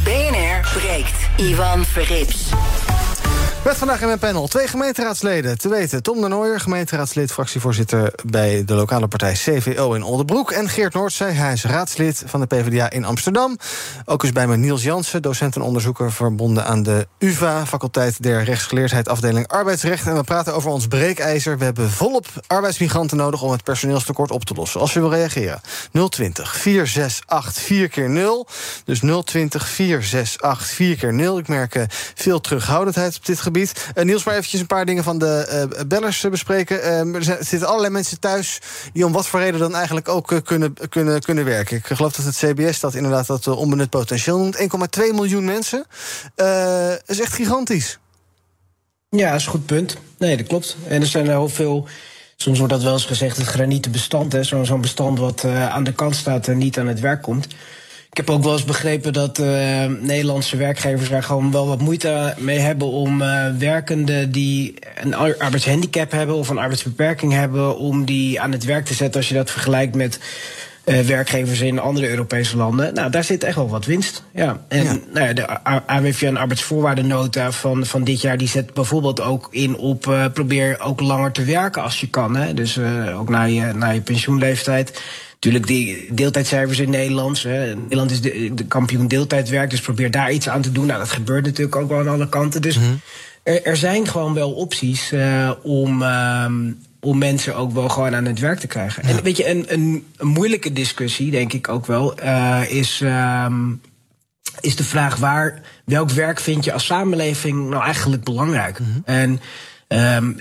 [0.04, 1.30] BNR breekt.
[1.38, 2.69] Ivan Verrips.
[3.64, 5.58] Met vandaag in mijn panel twee gemeenteraadsleden.
[5.58, 8.14] Te weten Tom de Nooijer, gemeenteraadslid, fractievoorzitter...
[8.26, 10.52] bij de lokale partij CVO in Oldenbroek.
[10.52, 13.58] En Geert Noordzij, hij is raadslid van de PvdA in Amsterdam.
[14.06, 16.12] Ook is bij me Niels Jansen, docent en onderzoeker...
[16.12, 19.08] verbonden aan de UvA, faculteit der rechtsgeleerdheid...
[19.10, 20.08] afdeling arbeidsrecht.
[20.08, 21.58] En we praten over ons breekijzer.
[21.58, 24.80] We hebben volop arbeidsmigranten nodig om het personeelstekort op te lossen.
[24.80, 25.62] Als je wil reageren,
[26.10, 28.48] 020 468 4 keer 0
[28.86, 31.84] Dus 020 468 4 keer 0 Ik merk uh,
[32.16, 35.84] veel terughoudendheid op dit gebied Uh, Niels, maar eventjes een paar dingen van de uh,
[35.88, 36.78] bellers bespreken.
[36.78, 38.60] Uh, er, zitten allerlei mensen thuis
[38.94, 41.78] die om wat voor reden dan eigenlijk ook kunnen, kunnen, kunnen werken.
[41.78, 44.58] Ik geloof dat het CBS dat inderdaad dat onbenut potentieel noemt.
[44.58, 44.68] 1,2
[45.14, 45.86] miljoen mensen.
[47.06, 48.00] is echt gigantisch.
[49.10, 49.98] Ja, dat is een goed punt.
[50.18, 50.78] Nee, dat klopt.
[50.88, 51.88] En er zijn heel veel...
[52.36, 54.36] Soms wordt dat wel eens gezegd, het granieten bestand.
[54.42, 57.48] Zo'n zo bestand wat aan de kant staat en niet aan het werk komt.
[58.12, 62.34] Ik heb ook wel eens begrepen dat uh, Nederlandse werkgevers daar gewoon wel wat moeite
[62.38, 68.42] mee hebben om uh, werkenden die een arbeidshandicap hebben of een arbeidsbeperking hebben, om die
[68.42, 70.20] aan het werk te zetten als je dat vergelijkt met
[70.86, 72.94] uh, werkgevers in andere Europese landen.
[72.94, 74.24] Nou, daar zit echt wel wat winst.
[74.34, 74.62] Ja.
[74.68, 74.98] En ja.
[75.14, 78.38] Nou ja, de AWVN arbeidsvoorwaardennota van, van dit jaar...
[78.38, 80.06] die zet bijvoorbeeld ook in op...
[80.06, 82.36] Uh, probeer ook langer te werken als je kan.
[82.36, 82.54] Hè?
[82.54, 85.02] Dus uh, ook na je, na je pensioenleeftijd.
[85.40, 87.44] Natuurlijk, die deeltijdcijfers in Nederland.
[87.44, 87.76] Hè.
[87.76, 90.86] Nederland is de, de, kampioen deeltijdwerk, dus probeer daar iets aan te doen.
[90.86, 92.62] Nou, dat gebeurt natuurlijk ook wel aan alle kanten.
[92.62, 93.00] Dus mm-hmm.
[93.44, 96.02] er, er, zijn gewoon wel opties uh, om.
[96.02, 99.08] Um, om mensen ook wel gewoon aan het werk te krijgen.
[99.08, 99.18] Ja.
[99.18, 103.82] En weet je, een, een, een, moeilijke discussie, denk ik ook wel, uh, is, um,
[104.60, 108.80] is de vraag waar, welk werk vind je als samenleving nou eigenlijk belangrijk?
[108.80, 109.02] Mm-hmm.
[109.06, 109.40] En
[109.94, 110.38] Um,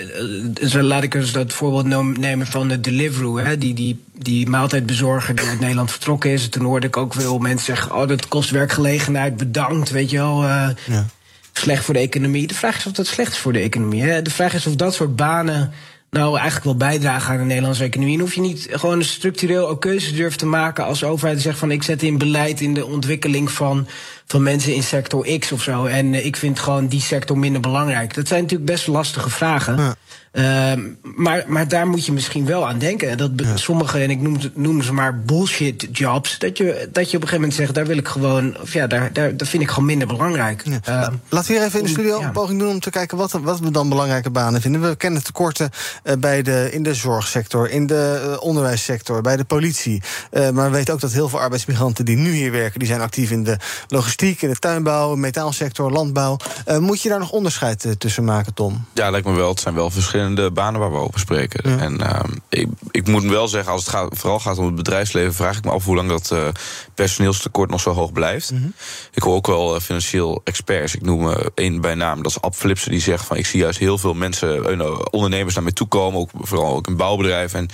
[0.72, 3.38] laat ik eens dat voorbeeld nemen van de Deliveroo.
[3.38, 6.48] Hè, die, die, die maaltijdbezorger die uit Nederland vertrokken is.
[6.48, 9.90] Toen hoorde ik ook veel mensen zeggen: Oh, dat kost werkgelegenheid, bedankt.
[9.90, 10.44] Weet je wel.
[10.44, 11.06] Uh, ja.
[11.52, 12.46] Slecht voor de economie.
[12.46, 14.02] De vraag is of dat slecht is voor de economie.
[14.02, 14.22] Hè?
[14.22, 15.72] De vraag is of dat soort banen
[16.10, 18.14] nou eigenlijk wel bijdragen aan de Nederlandse economie.
[18.14, 21.58] En hoef je niet gewoon structureel ook keuzes durft te maken als overheid die zegt
[21.58, 23.86] van ik zet in beleid in de ontwikkeling van,
[24.26, 25.84] van mensen in sector X of zo.
[25.84, 28.14] En uh, ik vind gewoon die sector minder belangrijk.
[28.14, 29.96] Dat zijn natuurlijk best lastige vragen.
[30.32, 30.72] Uh,
[31.16, 33.18] maar, maar daar moet je misschien wel aan denken.
[33.18, 33.56] Dat ja.
[33.56, 37.28] sommige, en ik noem, noem ze maar bullshit jobs, dat je, dat je op een
[37.28, 39.84] gegeven moment zegt, daar wil ik gewoon, of ja, daar, daar, dat vind ik gewoon
[39.84, 40.62] minder belangrijk.
[40.64, 40.80] Ja.
[40.88, 43.32] Uh, Laten we hier even in de studio een poging doen om te kijken wat,
[43.32, 44.80] wat we dan belangrijke banen vinden.
[44.80, 45.70] We kennen tekorten
[46.04, 50.02] uh, bij de, in de zorgsector, in de uh, onderwijssector, bij de politie.
[50.32, 53.00] Uh, maar we weten ook dat heel veel arbeidsmigranten die nu hier werken, die zijn
[53.00, 53.56] actief in de
[53.88, 56.36] logistiek, in de tuinbouw, metaalsector, landbouw.
[56.78, 58.84] moet je daar nog onderscheid tussen maken, Tom?
[58.94, 59.48] Ja, lijkt me wel.
[59.48, 61.70] Het zijn wel verschillende de banen waar we over spreken.
[61.70, 61.78] Ja.
[61.78, 65.34] En uh, ik, ik moet wel zeggen, als het gaat, vooral gaat om het bedrijfsleven,
[65.34, 66.48] vraag ik me af hoe lang dat uh,
[66.94, 68.50] personeelstekort nog zo hoog blijft.
[68.50, 68.74] Mm -hmm.
[69.12, 70.94] Ik hoor ook wel uh, financieel experts.
[70.94, 73.78] Ik noem één bij naam, dat is Ab Flipsen, die zegt van ik zie juist
[73.78, 77.58] heel veel mensen, ondernemers naar mij toe komen, ook, vooral ook in bouwbedrijven.
[77.58, 77.68] En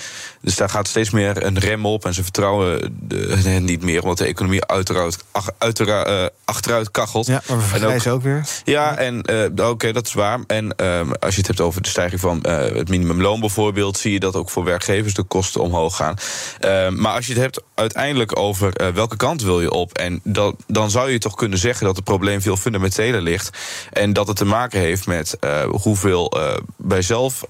[0.45, 2.99] dus daar gaat steeds meer een rem op en ze vertrouwen
[3.43, 5.25] hen niet meer, omdat de economie uiteraard,
[5.59, 7.27] uiteraard achteruit kachelt.
[7.27, 8.47] Ja, maar we vergrijzen ook, ook, weer.
[8.65, 9.19] Ja, en
[9.51, 10.41] oké, okay, dat is waar.
[10.47, 14.13] En ehm, als je het hebt over de stijging van uh, het minimumloon bijvoorbeeld, zie
[14.13, 16.17] je dat ook voor werkgevers de kosten omhoog gaan.
[16.65, 19.99] Uh, maar als je het hebt uiteindelijk over welke kant wil je op.
[19.99, 23.59] En dat, dan zou je toch kunnen zeggen dat het probleem veel fundamenteler ligt.
[23.93, 26.33] En dat het te maken heeft met hoeveel
[26.77, 27.45] wij zelf,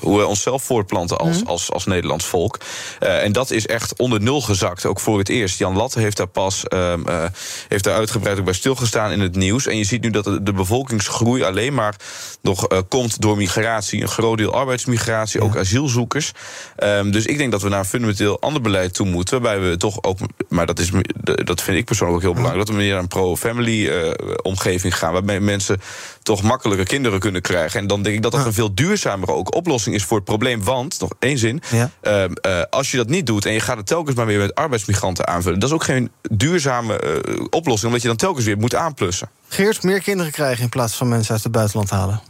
[0.00, 1.46] hoe we onszelf voortplanten als, mm.
[1.46, 2.58] als, als Nederlands volk.
[2.98, 5.58] en dat is echt onder nul gezakt, ook voor het eerst.
[5.58, 6.64] Jan Latte heeft daar pas
[7.68, 9.66] heeft daar uitgebreid ook bij stilgestaan in het nieuws.
[9.66, 11.94] En je ziet nu dat de, bevolkingsgroei alleen maar
[12.42, 14.02] nog komt door migratie.
[14.02, 15.46] Een groot deel arbeidsmigratie, ja.
[15.46, 16.32] ook asielzoekers.
[16.84, 19.42] Um, dus ik denk dat we naar een fundamenteel ander beleid toe moeten.
[19.42, 20.90] Waarbij we toch ook, maar dat, is,
[21.44, 25.12] dat vind ik persoonlijk ook heel belangrijk, dat we meer naar een pro-family omgeving gaan.
[25.12, 25.80] Waarbij mensen
[26.30, 27.80] toch makkelijker kinderen kunnen krijgen.
[27.80, 30.64] En dan denk ik dat dat een veel duurzamere ook oplossing is voor het probleem.
[30.64, 31.90] Want, nog één zin, ja.
[32.02, 34.54] uh, uh, als je dat niet doet en je gaat het telkens maar weer met
[34.54, 38.74] arbeidsmigranten aanvullen, dat is ook geen duurzame uh, oplossing, omdat je dan telkens weer moet
[38.74, 39.28] aanplussen.
[39.48, 42.20] Geert, meer kinderen krijgen in plaats van mensen uit het buitenland halen.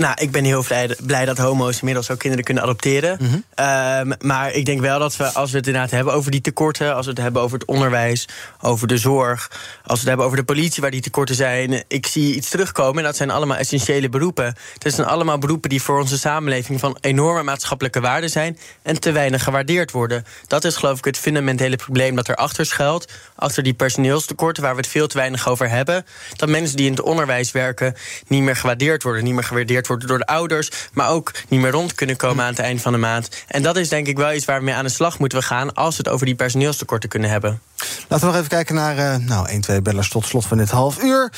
[0.00, 3.16] Nou, ik ben heel blij, blij, dat homo's inmiddels ook kinderen kunnen adopteren.
[3.20, 3.66] Mm -hmm.
[4.10, 6.94] um, maar ik denk wel dat we, als we het inderdaad hebben over die tekorten...
[6.94, 8.28] als we het hebben over het onderwijs,
[8.60, 9.50] over de zorg...
[9.50, 11.84] als we het hebben over de politie waar die tekorten zijn...
[11.88, 14.54] ik zie iets terugkomen en dat zijn allemaal essentiële beroepen.
[14.78, 16.80] Het zijn allemaal beroepen die voor onze samenleving...
[16.80, 18.58] van enorme maatschappelijke waarde zijn...
[18.82, 20.24] en te weinig gewaardeerd worden.
[20.46, 23.12] Dat is geloof ik het fundamentele probleem dat erachter schuilt.
[23.34, 26.06] Achter die personeelstekorten waar we het veel te weinig over hebben.
[26.36, 27.94] Dat mensen die in het onderwijs werken
[28.26, 29.24] niet meer gewaardeerd worden...
[29.24, 32.44] niet meer gewaardeerd worden worden door de ouders, maar ook niet meer rond kunnen komen
[32.44, 33.44] aan het eind van de maand.
[33.48, 35.44] En dat is denk ik wel iets waar we mee aan de slag moeten we
[35.44, 37.60] gaan als we het over die personeelstekorten kunnen hebben.
[38.08, 40.70] Laten we nog even kijken naar uh, nou, 1, 2 bellers tot slot van dit
[40.70, 41.32] half uur.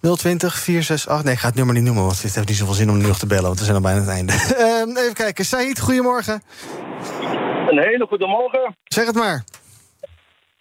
[0.00, 1.24] 020 468.
[1.24, 3.06] Nee, ik ga het nummer niet noemen, want het heeft niet zoveel zin om nu
[3.06, 4.32] nog te bellen, want we zijn al bijna aan het einde.
[4.32, 5.44] uh, even kijken.
[5.44, 6.42] Said, goedemorgen.
[7.70, 8.76] Een hele goede morgen.
[8.84, 9.44] Zeg het maar.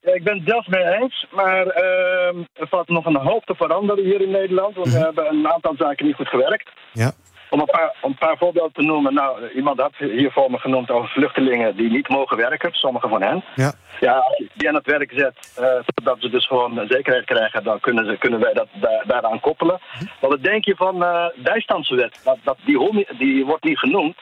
[0.02, 3.56] Ja, ik ben het zelfs mee eens, maar uh, er valt nog een hoop te
[3.56, 4.76] veranderen hier in Nederland.
[4.76, 5.06] Want we mhm.
[5.06, 6.70] hebben een aantal zaken niet goed gewerkt.
[6.94, 7.12] Ja.
[7.56, 9.14] Om een, paar, om een paar voorbeelden te noemen.
[9.14, 12.74] Nou, iemand had hier voor me genoemd over vluchtelingen die niet mogen werken.
[12.74, 13.44] Sommige van hen.
[13.56, 13.74] Ja.
[14.00, 15.66] Ja, als je die aan het werk zet, uh,
[15.96, 19.80] zodat ze dus gewoon zekerheid krijgen, dan kunnen, ze, kunnen wij dat daar, daaraan koppelen.
[20.20, 22.22] Wat denk je van uh, bijstandswet?
[22.24, 24.18] Dat, dat, die, die wordt niet genoemd.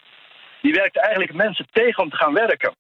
[0.62, 2.74] Die werkt eigenlijk mensen tegen om te gaan werken.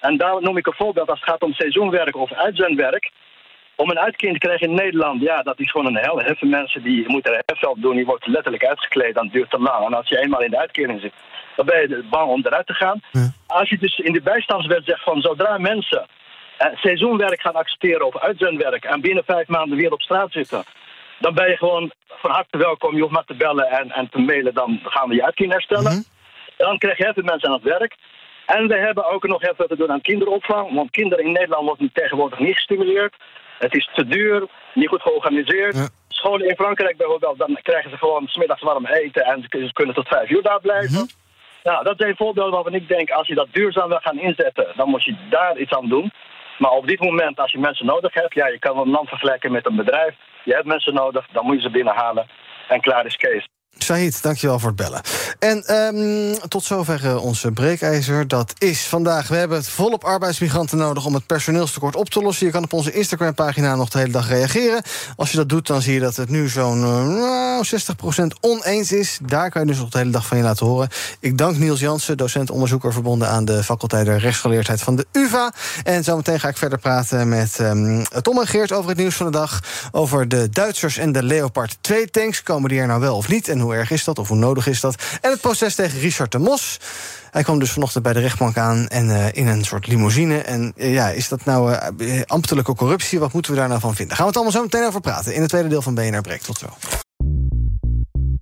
[0.00, 3.10] En daar noem ik een voorbeeld als het gaat om seizoenwerk of uitzendwerk.
[3.80, 6.18] Om een uitkering te krijgen in Nederland, ja, dat is gewoon een hel.
[6.18, 9.60] Heel veel mensen die moeten er hefveld doen, die wordt letterlijk uitgekleed, dan duurt het
[9.60, 9.86] te lang.
[9.86, 11.12] En als je eenmaal in de uitkering zit,
[11.56, 13.00] dan ben je bang om eruit te gaan.
[13.46, 16.06] Als je dus in de bijstandswet zegt van zodra mensen
[16.74, 20.64] seizoenwerk gaan accepteren of uitzendwerk en binnen vijf maanden weer op straat zitten,
[21.18, 22.94] dan ben je gewoon van harte welkom.
[22.94, 25.92] Je hoeft maar te bellen en, en te mailen, dan gaan we je uitkering herstellen.
[25.92, 26.02] Mhm.
[26.56, 27.96] Dan krijg je heel veel mensen aan het werk.
[28.46, 30.74] En we hebben ook nog heel veel te doen aan kinderopvang.
[30.74, 33.14] Want kinderen in Nederland worden tegenwoordig niet gestimuleerd.
[33.60, 35.90] Het is te duur, niet goed georganiseerd.
[36.08, 40.08] Scholen in Frankrijk bijvoorbeeld, dan krijgen ze gewoon smiddags warm eten en ze kunnen tot
[40.08, 40.98] vijf uur daar blijven.
[40.98, 41.06] Mm
[41.62, 44.88] Nou, dat zijn voorbeelden waarvan ik denk, als je dat duurzaam wil gaan inzetten, dan
[44.88, 46.12] moet je daar iets aan doen.
[46.58, 49.52] Maar op dit moment, als je mensen nodig hebt, ja, je kan een land vergelijken
[49.52, 50.14] met een bedrijf.
[50.44, 52.26] Je hebt mensen nodig, dan moet je ze binnenhalen.
[52.68, 53.48] En klaar is Kees.
[53.78, 55.00] Said, dankjewel voor het bellen.
[55.38, 58.28] En um, tot zover uh, onze breekijzer.
[58.28, 59.28] Dat is vandaag.
[59.28, 62.46] We hebben het volop arbeidsmigranten nodig om het personeelstekort op te lossen.
[62.46, 64.82] Je kan op onze Instagram-pagina nog de hele dag reageren.
[65.16, 67.60] Als je dat doet, dan zie je dat het nu zo'n uh,
[68.22, 69.18] 60% oneens is.
[69.22, 70.88] Daar kan je dus nog de hele dag van je laten horen.
[71.20, 75.52] Ik dank Niels Jansen, docent-onderzoeker verbonden aan de faculteit der rechtsgeleerdheid van de UVA.
[75.84, 79.26] En zometeen ga ik verder praten met um, Tom en Geert over het nieuws van
[79.26, 79.60] de dag.
[79.92, 82.42] Over de Duitsers en de Leopard 2 tanks.
[82.42, 83.48] Komen die er nou wel of niet?
[83.48, 85.02] En hoe erg is dat of hoe nodig is dat?
[85.20, 86.80] En het proces tegen Richard de Mos.
[87.30, 90.38] Hij kwam dus vanochtend bij de rechtbank aan en uh, in een soort limousine.
[90.38, 93.18] En uh, ja, is dat nou uh, ambtelijke corruptie?
[93.18, 94.16] Wat moeten we daar nou van vinden?
[94.16, 96.40] Gaan we het allemaal zo meteen over praten in het tweede deel van BNR Break.
[96.40, 96.66] Tot zo.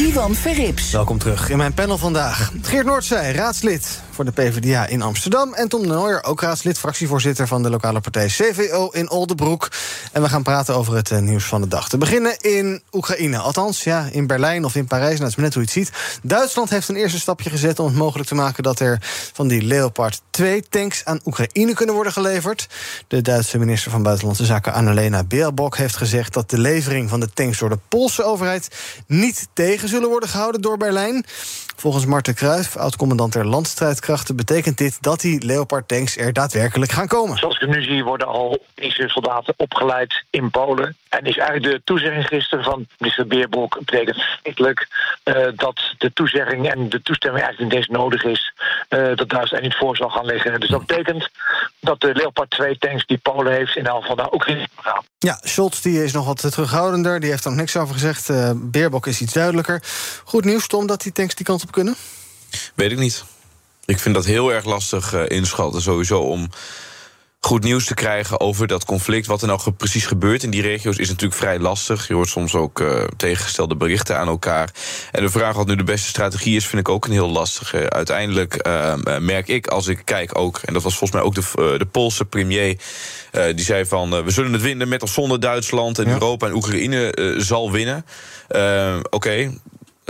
[0.00, 0.90] Ivan Verrips.
[0.90, 2.52] Welkom terug in mijn panel vandaag.
[2.62, 5.54] Geert Noordzij, raadslid voor de PvdA in Amsterdam.
[5.54, 9.68] En Tom de Nooijer, ook raadslid, fractievoorzitter van de lokale partij CVO in Oldenbroek.
[10.12, 11.88] En we gaan praten over het uh, nieuws van de dag.
[11.88, 13.38] Te beginnen in Oekraïne.
[13.38, 16.18] Althans, ja, in Berlijn of in Parijs, nou, dat is net hoe je het ziet.
[16.22, 18.98] Duitsland heeft een eerste stapje gezet om het mogelijk te maken dat er
[19.32, 22.68] van die Leopard 2 tanks aan Oekraïne kunnen worden geleverd.
[23.08, 27.32] De Duitse minister van Buitenlandse Zaken Annalena Baerbock heeft gezegd dat de levering van de
[27.32, 28.68] tanks door de Poolse overheid
[29.06, 31.24] niet tegen zullen worden gehouden door Berlijn.
[31.80, 37.36] Volgens Marten Kruijf, oud-commandant der landstrijdkrachten, betekent dit dat die Leopard-tanks er daadwerkelijk gaan komen.
[37.36, 40.96] Zoals ik nu zie, worden al Israëlische soldaten opgeleid in Polen.
[41.08, 44.88] En is eigenlijk de toezegging gisteren van minister Beerbok betekent feitelijk
[45.24, 48.52] uh, dat de toezegging en de toestemming eigenlijk niet eens nodig is.
[48.88, 50.60] Uh, dat Duitsland er niet voor zal gaan liggen.
[50.60, 51.28] Dus dat betekent
[51.80, 55.04] dat de Leopard 2 tanks die Polen heeft in elk geval daar ook in gaan.
[55.18, 57.20] Ja, Scholz die is nog wat terughoudender.
[57.20, 58.28] Die heeft er nog niks over gezegd.
[58.28, 59.82] Uh, Beerbok is iets duidelijker.
[60.24, 61.96] Goed nieuws, Tom, dat die tanks die kant op kunnen?
[62.74, 63.24] Weet ik niet.
[63.84, 66.50] Ik vind dat heel erg lastig uh, inschatten, sowieso om
[67.40, 69.26] goed nieuws te krijgen over dat conflict.
[69.26, 72.08] Wat er nou ge precies gebeurt in die regio's is natuurlijk vrij lastig.
[72.08, 74.70] Je hoort soms ook uh, tegengestelde berichten aan elkaar.
[75.12, 77.90] En de vraag wat nu de beste strategie is, vind ik ook een heel lastige.
[77.90, 81.72] Uiteindelijk uh, merk ik als ik kijk ook, en dat was volgens mij ook de,
[81.72, 82.78] uh, de Poolse premier.
[83.54, 85.98] die zei van we zullen het winnen met of zonder Duitsland.
[85.98, 86.12] En ja.
[86.12, 88.04] Europa en Oekraïne zal winnen.
[88.48, 89.58] Oké, okay,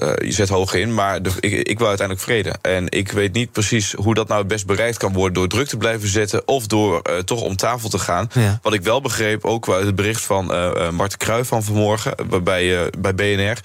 [0.03, 2.55] uh, je zet hoog in, maar de, ik, ik wil uiteindelijk vrede.
[2.63, 5.35] En ik weet niet precies hoe dat nou het best bereikt kan worden...
[5.35, 8.31] door druk te blijven zetten of door uh, toch om tafel te gaan.
[8.33, 8.59] Ja.
[8.63, 12.15] Wat ik wel begreep, ook uit het bericht van uh, Marten Kruijf van vanmorgen...
[12.43, 13.61] bij, bij BNR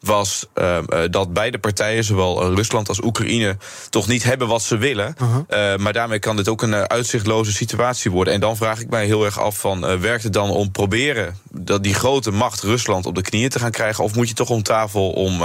[0.00, 0.78] was uh,
[1.10, 3.56] dat beide partijen, zowel Rusland als Oekraïne,
[3.90, 5.14] toch niet hebben wat ze willen.
[5.22, 5.72] Uh -huh.
[5.72, 8.34] uh, maar daarmee kan dit ook een uitzichtloze situatie worden.
[8.34, 11.82] En dan vraag ik mij heel erg af: van, werkt het dan om proberen dat
[11.82, 14.04] die grote macht Rusland op de knieën te gaan krijgen?
[14.04, 15.42] Of moet je toch om tafel om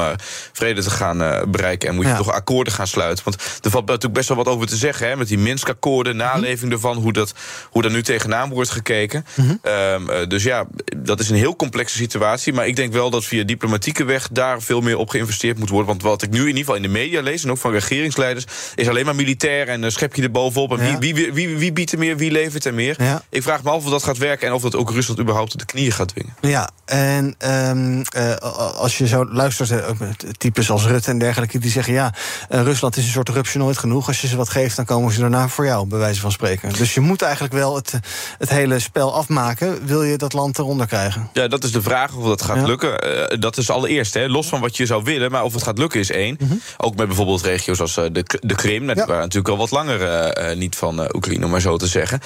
[0.51, 2.17] vrede te gaan bereiken en moet je ja.
[2.17, 3.23] toch akkoorden gaan sluiten?
[3.23, 6.51] Want er valt natuurlijk best wel wat over te zeggen hè, met die Minsk-akkoorden, naleving
[6.51, 6.71] uh -huh.
[6.71, 7.33] ervan, hoe dat,
[7.69, 9.25] hoe dat nu tegenaan wordt gekeken.
[9.35, 10.27] -huh.
[10.27, 10.65] dus ja,
[10.97, 12.53] dat is een heel complexe situatie.
[12.53, 15.88] Maar ik denk wel dat via diplomatieke weg daar veel meer op geïnvesteerd moet worden.
[15.88, 18.45] Want wat ik nu in ieder geval in de media lees, en ook van regeringsleiders,
[18.75, 20.79] is alleen maar militair en uh, schep je er bovenop.
[20.79, 20.97] En ja.
[20.97, 22.95] wie, wie, wie, wie, biedt er meer, wie levert er meer?
[23.03, 23.21] Ja.
[23.29, 25.65] Ik vraag me af of dat gaat werken en of dat ook Rusland überhaupt de
[25.65, 26.36] knieën gaat dwingen.
[26.41, 28.36] Ja, en um, uh,
[28.77, 32.13] als je zo luistert, uh, types als Rutte en dergelijke, die zeggen ja,
[32.49, 34.08] Rusland is een soort rupsje nooit genoeg.
[34.08, 36.73] Als je ze wat geeft, dan komen ze daarna voor jou, bij wijze van spreken.
[36.73, 37.99] Dus je moet eigenlijk wel het,
[38.38, 41.29] het hele spel afmaken, wil je dat land eronder krijgen?
[41.34, 42.65] Ja, dat is de vraag of dat gaat ja.
[42.65, 43.39] lukken.
[43.39, 46.00] dat is allereerst, hè, los van wat je zou willen, maar of het gaat lukken
[46.00, 46.36] is één.
[46.39, 46.62] Mm -hmm.
[46.78, 49.06] Ook met bijvoorbeeld regio's als uh, de, de Krim, ja.
[49.06, 50.02] waar natuurlijk al wat langer
[50.50, 52.19] uh, niet van Oekraïne, om maar zo te zeggen.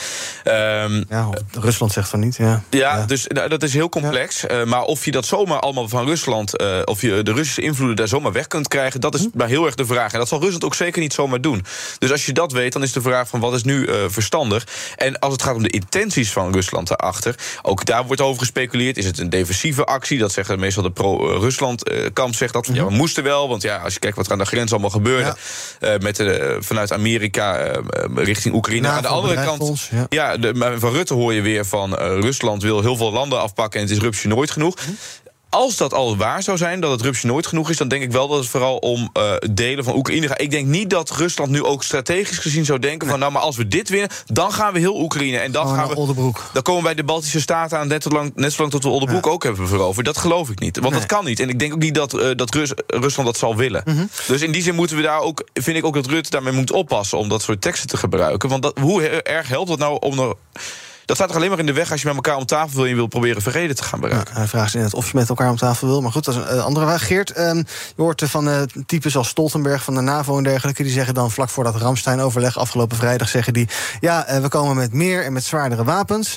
[0.43, 2.63] Um, ja, Rusland zegt van niet, ja.
[2.69, 4.45] Ja, dus nou, dat is heel complex.
[4.65, 8.31] maar of je dat zomaar allemaal van Rusland, of je de Russische invloeden daar zomaar
[8.31, 9.39] weg kunt krijgen, dat is mm -hmm.
[9.39, 10.13] maar heel erg de vraag.
[10.13, 11.65] En dat zal Rusland ook zeker niet zomaar doen.
[11.99, 14.67] Dus als je dat weet, dan is de vraag van wat is nu verstandig.
[14.95, 18.97] En als het gaat om de intenties van Rusland daarachter, ook daar wordt over gespeculeerd.
[18.97, 20.17] Is het een defensieve actie?
[20.17, 22.69] Dat zeggen meestal de pro-Rusland kamp zegt dat.
[22.73, 24.89] Ja, we moesten wel, want ja, als je kijkt wat er aan de grens allemaal
[24.89, 25.35] gebeurde...
[25.79, 25.93] Ja.
[25.93, 27.71] Uh, met de, vanuit Amerika
[28.15, 28.87] richting Oekraïne.
[28.87, 31.95] aan de andere kant, ons, ja, de, van Rutte hoor je weer van...
[31.95, 34.75] Rusland wil heel veel landen afpakken en het is rupsje nooit genoeg.
[34.85, 34.91] Hm
[35.49, 37.77] als dat al waar zou zijn, dat het rupsje nooit genoeg is...
[37.77, 40.41] dan denk ik wel dat het vooral om uh, delen van Oekraïne gaat.
[40.41, 42.99] Ik denk niet dat Rusland nu ook strategisch gezien zou denken...
[42.99, 43.09] Nee.
[43.09, 45.37] van nou, maar als we dit winnen, dan gaan we heel Oekraïne.
[45.37, 46.43] En dan, oh, gaan we, Oldenbroek.
[46.53, 48.89] dan komen wij de Baltische Staten aan net zo lang, net zo lang tot we
[48.89, 49.31] Oldenbroek ja.
[49.31, 50.05] ook hebben veroverd.
[50.05, 50.99] Dat geloof ik niet, want nee.
[50.99, 51.39] dat kan niet.
[51.39, 53.81] En ik denk ook niet dat, uh, dat Rus, Rusland dat zal willen.
[53.85, 54.09] Mm -hmm.
[54.27, 55.47] Dus in die zin moeten we daar ook...
[55.53, 57.17] vind ik ook dat Rutte daarmee moet oppassen...
[57.17, 58.49] om dat soort teksten te gebruiken.
[58.49, 60.19] Want dat, hoe erg helpt dat nou om...
[60.19, 60.35] Er,
[61.07, 62.83] dat staat toch alleen maar in de weg als je met elkaar om tafel wil...
[62.83, 64.33] en je wil proberen vrede te gaan bereiken.
[64.33, 66.01] Ja, hij vraagt net of je met elkaar om tafel wil.
[66.01, 67.07] Maar goed, dat is een uh, andere vraag.
[67.07, 67.57] Geert, um,
[67.95, 70.83] je hoort van uh, types als Stoltenberg van de NAVO en dergelijke...
[70.83, 73.29] die zeggen dan vlak voor dat Ramstein-overleg afgelopen vrijdag...
[73.29, 73.67] zeggen die,
[73.99, 76.35] ja, uh, we komen met meer en met zwaardere wapens.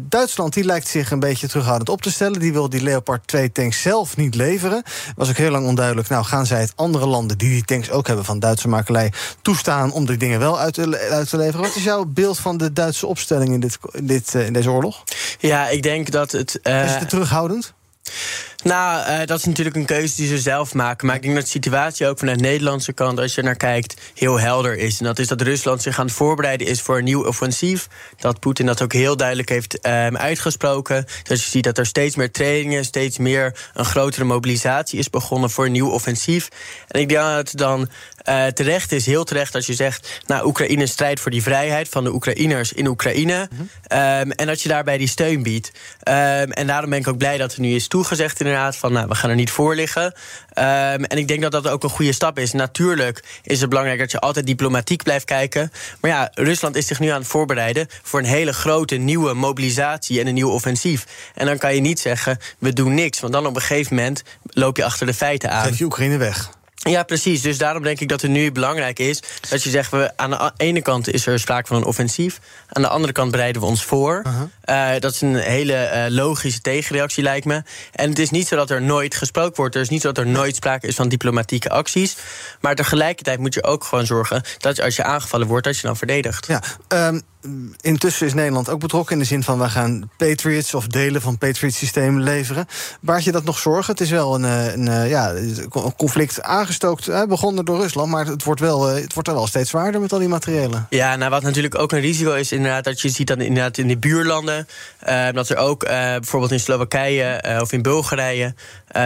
[0.00, 2.40] Duitsland die lijkt zich een beetje terughoudend op te stellen.
[2.40, 4.82] Die wil die Leopard 2-tanks zelf niet leveren.
[5.16, 6.08] Was ook heel lang onduidelijk.
[6.08, 8.24] Nou, gaan zij het andere landen die die tanks ook hebben...
[8.24, 11.60] van Duitse makelij toestaan om die dingen wel uit te, uit te leveren?
[11.60, 15.02] Wat is jouw beeld van de Duitse opstelling in dit dit, uh, in deze oorlog?
[15.38, 16.60] Ja, ik denk dat het.
[16.62, 17.74] Uh, is het terughoudend?
[18.64, 21.06] Nou, uh, dat is natuurlijk een keuze die ze zelf maken.
[21.06, 24.00] Maar ik denk dat de situatie ook vanuit de Nederlandse kant, als je naar kijkt,
[24.14, 24.98] heel helder is.
[24.98, 27.88] En dat is dat Rusland zich aan het voorbereiden is voor een nieuw offensief.
[28.16, 31.04] Dat Poetin dat ook heel duidelijk heeft um, uitgesproken.
[31.22, 35.50] Dus je ziet dat er steeds meer trainingen, steeds meer een grotere mobilisatie is begonnen
[35.50, 36.48] voor een nieuw offensief.
[36.88, 37.88] En ik denk dat het dan
[38.28, 40.20] uh, terecht is, heel terecht, als je zegt...
[40.26, 43.48] nou, Oekraïne strijdt voor die vrijheid van de Oekraïners in Oekraïne.
[43.50, 43.98] Mm -hmm.
[43.98, 45.70] um, en dat je daarbij die steun biedt.
[46.08, 46.14] Um,
[46.52, 48.36] en daarom ben ik ook blij dat er nu is toegezegd
[48.76, 50.02] van nou, we gaan er niet voor liggen.
[50.04, 50.12] Um,
[51.04, 52.52] en ik denk dat dat ook een goede stap is.
[52.52, 55.72] Natuurlijk is het belangrijk dat je altijd diplomatiek blijft kijken.
[56.00, 57.86] Maar ja, Rusland is zich nu aan het voorbereiden...
[58.02, 61.06] voor een hele grote nieuwe mobilisatie en een nieuw offensief.
[61.34, 63.20] En dan kan je niet zeggen, we doen niks.
[63.20, 65.64] Want dan op een gegeven moment loop je achter de feiten aan.
[65.66, 66.50] Geef je Oekraïne weg.
[66.84, 67.42] Ja, precies.
[67.42, 70.52] Dus daarom denk ik dat het nu belangrijk is dat je zegt: we, aan de
[70.56, 73.84] ene kant is er sprake van een offensief, aan de andere kant bereiden we ons
[73.84, 74.22] voor.
[74.64, 77.62] Uh, dat is een hele uh, logische tegenreactie, lijkt me.
[77.92, 79.74] En het is niet zo dat er nooit gesproken wordt.
[79.74, 82.16] Er is niet zo dat er nooit sprake is van diplomatieke acties.
[82.60, 85.96] Maar tegelijkertijd moet je ook gewoon zorgen dat als je aangevallen wordt, dat je dan
[85.96, 86.46] verdedigt.
[86.46, 87.22] Ja, um,
[87.80, 91.38] intussen is Nederland ook betrokken in de zin van we gaan Patriots of delen van
[91.38, 92.66] Patriot-systemen leveren.
[93.00, 93.92] Baart je dat nog zorgen?
[93.92, 95.34] Het is wel een, een, ja,
[95.96, 96.42] conflict
[97.28, 100.18] begonnen door Rusland, maar het wordt, wel, het wordt er wel steeds zwaarder met al
[100.18, 100.86] die materiëlen.
[100.90, 103.88] Ja, nou wat natuurlijk ook een risico is, inderdaad, dat je ziet dat inderdaad in
[103.88, 104.68] de buurlanden,
[105.08, 108.54] uh, dat er ook uh, bijvoorbeeld in Slowakije of in Bulgarije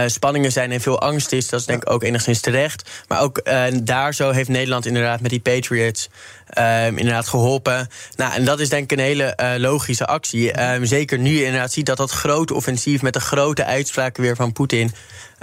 [0.05, 1.47] spanningen zijn en veel angst is.
[1.49, 2.89] Dat is denk ik ook enigszins terecht.
[3.07, 3.41] Maar ook
[3.83, 6.09] daar zo heeft Nederland inderdaad met die Patriots
[6.57, 7.89] Um, inderdaad geholpen.
[8.15, 10.73] Nou, en dat is denk ik een hele uh, logische actie.
[10.73, 14.35] Um, zeker nu je inderdaad ziet dat dat grote offensief met de grote uitspraken weer
[14.35, 14.91] van Poetin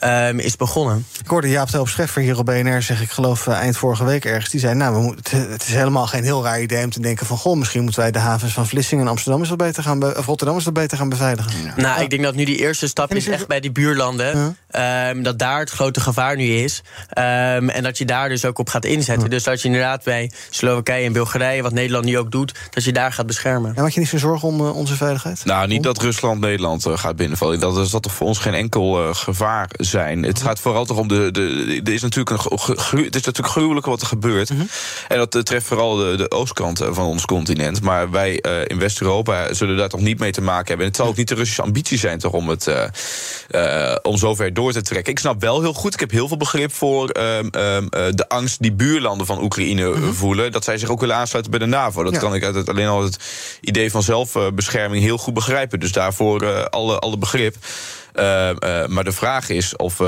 [0.05, 1.07] um, is begonnen.
[1.23, 4.25] Ik hoorde Jaap Telp Scheffer hier op BNR zeg ik geloof uh, eind vorige week
[4.25, 4.51] ergens.
[4.51, 7.27] Die zei, nou, we moeten, het is helemaal geen heel raar idee om te denken
[7.27, 7.37] van...
[7.37, 9.43] goh, misschien moeten wij de havens van Vlissingen en Amsterdam...
[9.43, 11.53] Is wat beter gaan of Rotterdam is wat beter gaan beveiligen.
[11.65, 11.73] Ja.
[11.77, 14.36] Nou, ik denk dat nu die eerste stap is echt bij die buurlanden.
[14.37, 14.55] Ja.
[15.11, 16.83] Um, dat daar het grote gevaar nu is.
[17.09, 19.25] Um, en dat je daar dus ook op gaat inzetten.
[19.25, 19.31] Ja.
[19.31, 21.63] Dus dat je inderdaad bij Slowakije en Bulgarije...
[21.63, 23.75] wat Nederland nu ook doet, dat je daar gaat beschermen.
[23.75, 25.45] En maak je niet zo'n zorgen om uh, onze veiligheid?
[25.45, 27.61] Nou, niet dat Rusland Nederland uh, gaat binnenvallen.
[27.61, 30.23] Dat is dat toch voor ons geen enkel uh, gevaar zijn.
[30.23, 31.31] Het gaat vooral toch om de.
[31.31, 32.59] de er is natuurlijk een,
[33.05, 34.51] het is natuurlijk gruwelijk wat er gebeurt.
[34.51, 34.69] Mm -hmm.
[35.09, 37.83] En dat treft vooral de, de oostkant van ons continent.
[37.83, 40.85] Maar wij uh, in West-Europa zullen daar toch niet mee te maken hebben.
[40.85, 42.83] En het zal ook niet de Russische ambitie zijn toch om het uh,
[43.51, 45.13] uh, om zover door te trekken.
[45.13, 45.95] Ik snap wel heel goed.
[45.95, 50.15] Ik heb heel veel begrip voor de angst die buurlanden van Oekraïne mm -hmm.
[50.15, 50.53] voelen.
[50.53, 52.03] Dat zij zich ook willen aansluiten bij de NAVO.
[52.03, 52.19] Dat ja.
[52.19, 53.19] kan ik uit het, alleen al het
[53.61, 55.81] idee van zelfbescherming heel goed begrijpen.
[55.81, 57.57] Dus daarvoor alle, alle begrip.
[58.19, 60.01] Uh, uh, maar de vraag is of.
[60.01, 60.07] Uh,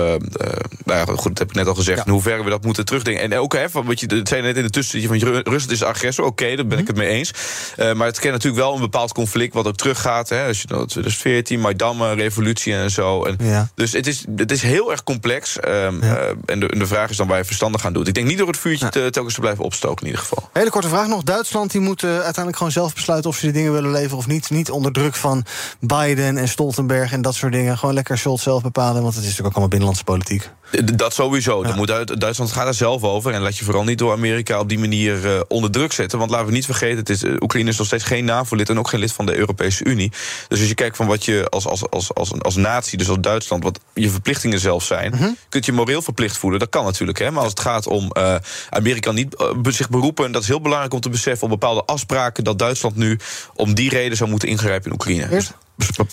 [0.85, 2.07] nou ja, goed, dat heb ik net al gezegd.
[2.07, 3.23] In hoeverre we dat moeten terugdenken.
[3.23, 5.83] En ook, hè, van, wat je het zei net in de tussentje van Rusland is
[5.83, 6.25] agressor.
[6.25, 7.31] Oké, okay, daar ben ik het mee eens.
[7.77, 10.29] maar het kent natuurlijk wel een bepaald conflict wat ook teruggaat.
[10.29, 13.25] Hè, als je dat 2014, Maidan, revolutie en zo.
[13.25, 13.69] En ja.
[13.75, 15.57] Dus het is, het is heel erg complex.
[15.69, 16.35] Um, ja.
[16.47, 18.09] en de, de, vraag is dan waar je verstandig gaan doet.
[18.09, 20.49] Ik denk niet door het vuurtje te, telkens te blijven opstoken, in ieder geval.
[20.53, 21.23] Hele korte vraag nog.
[21.23, 24.51] Duitsland die moet uiteindelijk gewoon zelf besluiten of ze die dingen willen leveren of niet.
[24.51, 25.45] Niet onder druk van
[25.81, 27.79] Biden en Stoltenberg en dat soort dingen.
[27.79, 30.51] Gewoon lekker Scholz zelf bepalen, want het is natuurlijk ook allemaal binnenlandse politiek.
[30.95, 31.67] Dat sowieso.
[31.67, 31.75] Ja.
[31.75, 33.33] Moet uit, Duitsland gaat er zelf over.
[33.33, 36.19] En laat je vooral niet door Amerika op die manier uh, onder druk zetten.
[36.19, 38.79] Want laten we niet vergeten, het is, uh, Oekraïne is nog steeds geen NAVO-lid en
[38.79, 40.13] ook geen lid van de Europese Unie.
[40.49, 43.21] Dus als je kijkt van wat je als, als, als, als, als natie, dus als
[43.21, 45.37] Duitsland, wat je verplichtingen zelf zijn, mm -hmm.
[45.49, 46.59] kunt je moreel verplicht voelen.
[46.59, 47.19] Dat kan natuurlijk.
[47.19, 47.31] Hè?
[47.31, 48.35] Maar als het gaat om uh,
[48.71, 52.45] Amerika niet zich beroepen, en dat is heel belangrijk om te beseffen op bepaalde afspraken,
[52.45, 53.19] dat Duitsland nu
[53.55, 55.29] om die reden zou moeten ingrijpen in Oekraïne.
[55.29, 55.51] Dus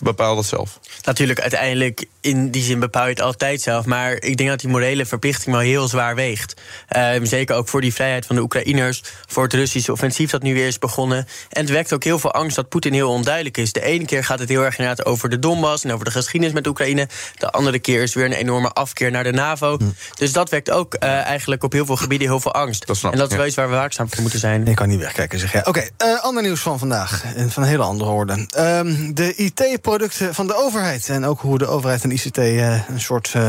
[0.04, 0.80] bepaal dat zelf.
[1.04, 3.86] Natuurlijk, uiteindelijk in die zin bepaal je het altijd zelf.
[3.86, 6.62] Maar ik denk dat die morele verplichting wel heel zwaar weegt.
[6.96, 9.04] Uh, zeker ook voor die vrijheid van de Oekraïners.
[9.26, 11.28] Voor het Russische offensief dat nu weer is begonnen.
[11.50, 13.72] En het wekt ook heel veel angst dat Poetin heel onduidelijk is.
[13.72, 16.56] De ene keer gaat het heel erg inderdaad over de Donbass en over de geschiedenis
[16.56, 17.08] met Oekraïne.
[17.38, 19.78] De andere keer is weer een enorme afkeer naar de NAVO.
[19.78, 19.84] Hm.
[20.14, 22.88] Dus dat wekt ook uh, eigenlijk op heel veel gebieden heel veel angst.
[22.88, 23.38] Dat en dat is ja.
[23.38, 24.68] wel iets waar we waakzaam voor moeten zijn.
[24.68, 25.66] Ik kan niet wegkijken, zeg jij.
[25.66, 27.24] Oké, okay, uh, ander nieuws van vandaag.
[27.48, 28.48] Van een hele andere orde.
[28.58, 31.10] Um, de IT-producten van de overheid.
[31.10, 33.48] En ook hoe de overheid en ICT uh, een soort uh,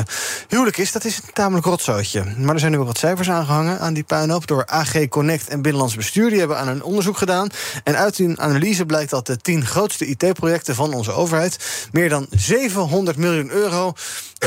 [0.48, 0.92] huwelijk is.
[0.92, 2.24] Dat is een tamelijk rotzootje.
[2.38, 4.46] Maar er zijn nu wat cijfers aangehangen aan die puinhoop...
[4.46, 6.30] door AG Connect en Binnenlands Bestuur.
[6.30, 7.48] Die hebben aan een onderzoek gedaan.
[7.84, 11.88] En uit hun analyse blijkt dat de tien grootste IT-projecten van onze overheid...
[11.92, 13.94] meer dan 700 miljoen euro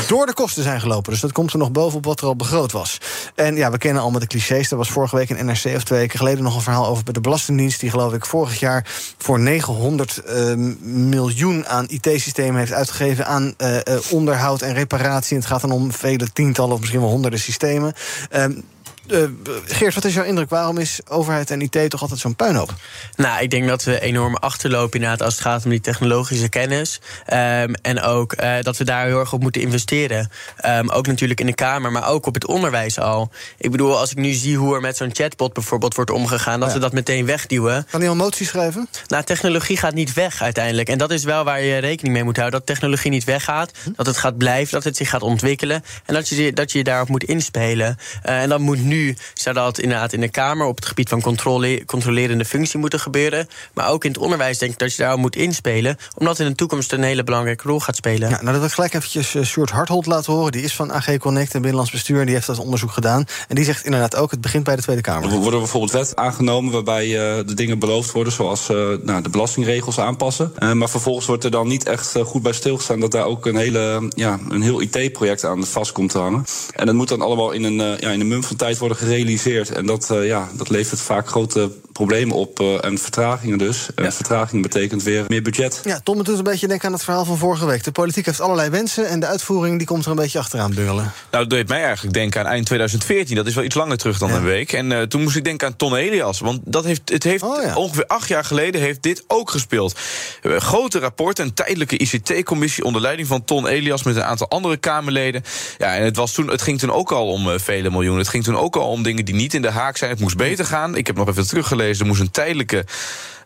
[0.06, 1.12] door de kosten zijn gelopen.
[1.12, 2.98] Dus dat komt er nog bovenop wat er al begroot was.
[3.34, 4.70] En ja, we kennen allemaal de clichés.
[4.70, 7.12] Er was vorige week in NRC of twee weken geleden nog een verhaal over bij
[7.12, 7.80] de Belastingdienst.
[7.80, 8.86] Die geloof ik vorig jaar
[9.18, 15.34] voor 900 uh, miljoen aan IT-systemen heeft uitgegeven aan uh, uh, onderhoud en reparatie.
[15.34, 17.94] En het gaat dan om vele tientallen of misschien wel honderden systemen.
[18.32, 18.64] Um,
[19.10, 19.24] uh,
[19.64, 20.50] Geert, wat is jouw indruk?
[20.50, 22.74] Waarom is overheid en IT toch altijd zo'n puinhoop?
[23.16, 27.00] Nou, ik denk dat we enorm achterlopen inderdaad als het gaat om die technologische kennis.
[27.32, 30.30] Um, en ook uh, dat we daar heel erg op moeten investeren.
[30.66, 33.30] Um, ook natuurlijk in de Kamer, maar ook op het onderwijs al.
[33.58, 36.68] Ik bedoel, als ik nu zie hoe er met zo'n chatbot bijvoorbeeld wordt omgegaan, dat
[36.68, 36.74] ja.
[36.74, 37.86] we dat meteen wegduwen.
[37.90, 38.88] Kan hij al motie schrijven?
[39.06, 40.88] Nou, technologie gaat niet weg uiteindelijk.
[40.88, 42.58] En dat is wel waar je rekening mee moet houden.
[42.58, 43.90] Dat technologie niet weggaat, hm?
[43.96, 45.84] dat het gaat blijven, dat het zich gaat ontwikkelen.
[46.06, 47.96] En dat je, dat je daarop moet inspelen.
[48.26, 48.99] Uh, en dat moet nu
[49.34, 53.48] zou dat inderdaad in de Kamer op het gebied van controle, controlerende functie moeten gebeuren.
[53.74, 56.54] Maar ook in het onderwijs denk ik dat je daar moet inspelen, omdat in de
[56.54, 58.30] toekomst een hele belangrijke rol gaat spelen.
[58.30, 60.52] Ja, nou, dat wil ik gelijk eventjes uh, Sjoerd Harthold laten horen.
[60.52, 62.20] Die is van AG Connect en Binnenlands Bestuur.
[62.20, 63.24] En die heeft dat onderzoek gedaan.
[63.48, 65.32] En die zegt inderdaad ook, het begint bij de Tweede Kamer.
[65.32, 69.28] Er worden bijvoorbeeld wet aangenomen waarbij uh, de dingen beloofd worden, zoals uh, nou, de
[69.28, 70.52] belastingregels aanpassen.
[70.74, 74.08] maar vervolgens wordt er dan niet echt goed bij stilgestaan dat daar ook een, hele,
[74.08, 76.44] ja, een heel IT-project aan vast komt te hangen.
[76.74, 79.70] En dat moet dan allemaal in een, ja, in een mum van tijd worden gerealiseerd.
[79.70, 81.70] En dat, ja, dat levert vaak grote
[82.06, 83.88] problemen op en vertragingen dus.
[83.94, 85.80] En vertraging betekent weer meer budget.
[85.84, 87.84] Ja, Tom, het doet een beetje denken aan het verhaal van vorige week.
[87.84, 91.12] De politiek heeft allerlei wensen en de uitvoering die komt er een beetje achteraan bungelen.
[91.30, 93.36] Nou, dat deed mij eigenlijk denken aan eind 2014.
[93.36, 94.36] Dat is wel iets langer terug dan ja.
[94.36, 94.72] een week.
[94.72, 96.40] En uh, toen moest ik denken aan Ton Elias.
[96.40, 97.74] Want dat heeft, het heeft oh, ja.
[97.74, 99.98] ongeveer acht jaar geleden heeft dit ook gespeeld.
[100.42, 104.76] Een grote rapport, een tijdelijke ICT-commissie onder leiding van Ton Elias met een aantal andere
[104.76, 105.42] Kamerleden.
[105.78, 108.20] Ja, en het, was toen, het ging toen ook al om uh, vele miljoenen.
[108.20, 110.10] Het ging toen ook al om dingen die niet in de haak zijn.
[110.10, 110.96] Het moest beter gaan.
[110.96, 111.89] Ik heb nog even teruggelezen.
[111.98, 112.84] Er moest een tijdelijke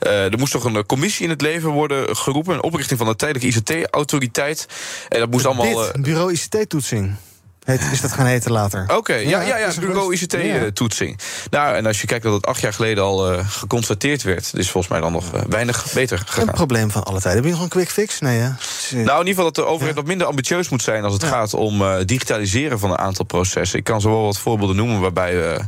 [0.00, 2.54] uh, er moest toch een commissie in het leven worden geroepen.
[2.54, 4.66] Een oprichting van een tijdelijke ICT-autoriteit.
[5.08, 5.86] En dat moest allemaal.
[5.86, 7.14] Uh, bureau ICT-toetsing.
[7.64, 8.82] Heet, is dat gaan heten later?
[8.82, 11.18] Oké, okay, ja, ja, ja, bureau ICT-toetsing.
[11.50, 14.52] Nou, en als je kijkt dat het acht jaar geleden al uh, geconstateerd werd...
[14.54, 16.48] is volgens mij dan nog uh, weinig beter gegaan.
[16.48, 17.42] Een probleem van alle tijden.
[17.42, 18.20] Heb je nog een quick fix?
[18.20, 18.48] Nee, hè?
[18.90, 20.00] Nou, in ieder geval dat de overheid ja.
[20.00, 21.04] wat minder ambitieus moet zijn...
[21.04, 21.28] als het ja.
[21.28, 23.78] gaat om uh, digitaliseren van een aantal processen.
[23.78, 25.58] Ik kan zo wel wat voorbeelden noemen waarbij...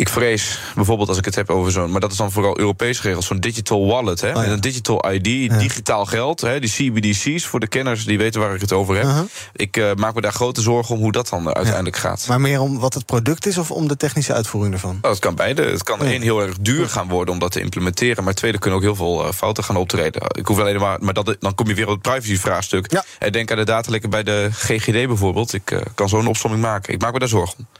[0.00, 2.98] Ik vrees bijvoorbeeld als ik het heb over zo'n, maar dat is dan vooral Europees
[2.98, 4.20] geregeld, zo'n digital wallet.
[4.20, 4.40] Hè, oh, ja.
[4.40, 5.58] Met een digital ID, ja.
[5.58, 9.04] digitaal geld, hè, die CBDC's voor de kenners die weten waar ik het over heb.
[9.04, 9.24] Uh -huh.
[9.52, 12.02] Ik uh, maak me daar grote zorgen om hoe dat dan uiteindelijk ja.
[12.02, 12.26] gaat.
[12.28, 14.98] Maar meer om wat het product is of om de technische uitvoering ervan?
[15.00, 15.62] Nou, het kan beide.
[15.62, 18.78] Het kan één heel erg duur gaan worden om dat te implementeren, maar tweede kunnen
[18.78, 20.22] ook heel veel uh, fouten gaan optreden.
[20.32, 23.02] Ik hoef alleen maar, maar dat, dan kom je weer op het privacy-vraagstuk.
[23.30, 25.52] Denk aan de datalekken bij de GGD bijvoorbeeld.
[25.52, 26.94] Ik uh, kan zo'n opsomming maken.
[26.94, 27.79] Ik maak me daar zorgen om.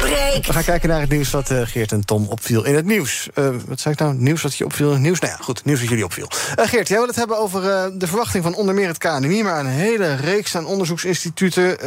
[0.00, 3.28] We gaan kijken naar het nieuws wat uh, Geert en Tom opviel in het nieuws.
[3.34, 4.14] Uh, wat zei ik nou?
[4.14, 4.94] Nieuws wat je opviel?
[4.94, 5.20] Nieuws?
[5.20, 5.64] Nou ja, goed.
[5.64, 6.28] Nieuws wat jullie opviel.
[6.58, 7.62] Uh, Geert, jij wil het hebben over
[7.98, 9.42] de verwachting van onder meer het KNMI...
[9.42, 11.78] maar een hele reeks aan onderzoeksinstituten...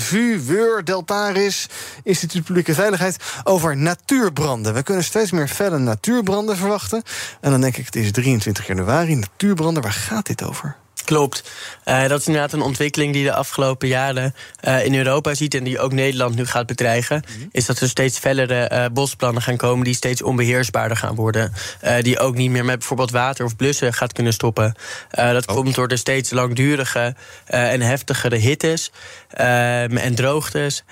[0.00, 1.68] VU, WUR, Deltaris,
[2.02, 3.16] Instituut Publieke Veiligheid...
[3.44, 4.74] over natuurbranden.
[4.74, 7.02] We kunnen steeds meer felle natuurbranden verwachten.
[7.40, 9.82] En dan denk ik, het is 23 januari, natuurbranden.
[9.82, 10.76] Waar gaat dit over?
[11.04, 11.50] Klopt.
[11.84, 14.34] Uh, dat is inderdaad een ontwikkeling die de afgelopen jaren
[14.64, 17.24] uh, in Europa ziet en die ook Nederland nu gaat bedreigen.
[17.26, 17.48] Mm -hmm.
[17.52, 21.52] Is dat er steeds fellere uh, bosplannen gaan komen die steeds onbeheersbaarder gaan worden.
[22.00, 24.74] die ook niet meer met bijvoorbeeld water of blussen gaat kunnen stoppen.
[25.10, 25.54] dat oh.
[25.54, 27.14] komt door de steeds langdurige
[27.46, 28.90] en heftigere hittes
[29.28, 30.84] en droogtes.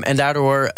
[0.00, 0.72] en daardoor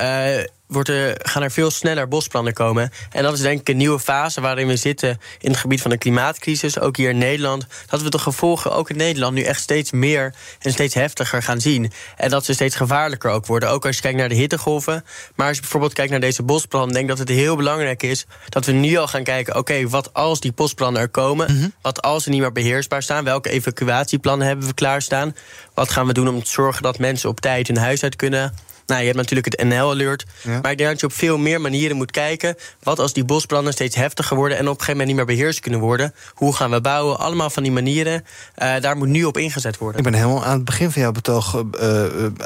[0.67, 2.91] wordt er, gaan er veel sneller bosplannen komen.
[3.11, 5.91] En dat is denk ik een nieuwe fase waarin we zitten in het gebied van
[5.91, 7.67] de klimaatcrisis, ook hier in Nederland.
[7.87, 11.61] Dat we de gevolgen ook in Nederland nu echt steeds meer en steeds heftiger gaan
[11.61, 11.93] zien.
[12.17, 13.71] En dat ze steeds gevaarlijker ook worden.
[13.71, 15.05] Ook als je kijkt naar de hittegolven.
[15.35, 18.27] Maar als je bijvoorbeeld kijkt naar deze bosplannen, denk ik dat het heel belangrijk is
[18.49, 21.53] dat we nu al gaan kijken: oké, okay, wat als die bosplannen er komen?
[21.53, 21.73] Mm -hmm.
[21.83, 23.25] Wat als ze niet meer beheersbaar staan?
[23.25, 25.37] Welke evacuatieplannen hebben we klaarstaan?
[25.75, 28.55] Wat gaan we doen om te zorgen dat mensen op tijd hun huis uit kunnen?
[28.87, 30.25] Nou, je hebt natuurlijk het NL-alert.
[30.43, 30.59] Ja.
[30.63, 32.57] Maar ik denk dat je op veel meer manieren moet kijken.
[32.83, 34.59] Wat als die bosbranden steeds heftiger worden...
[34.59, 36.15] en op een gegeven moment niet meer beheerst kunnen worden?
[36.35, 37.19] Hoe gaan we bouwen?
[37.19, 38.25] Allemaal van die manieren.
[38.63, 39.99] Uh, daar moet nu op ingezet worden.
[39.99, 42.05] Ik ben helemaal aan het begin van jouw betoog uh,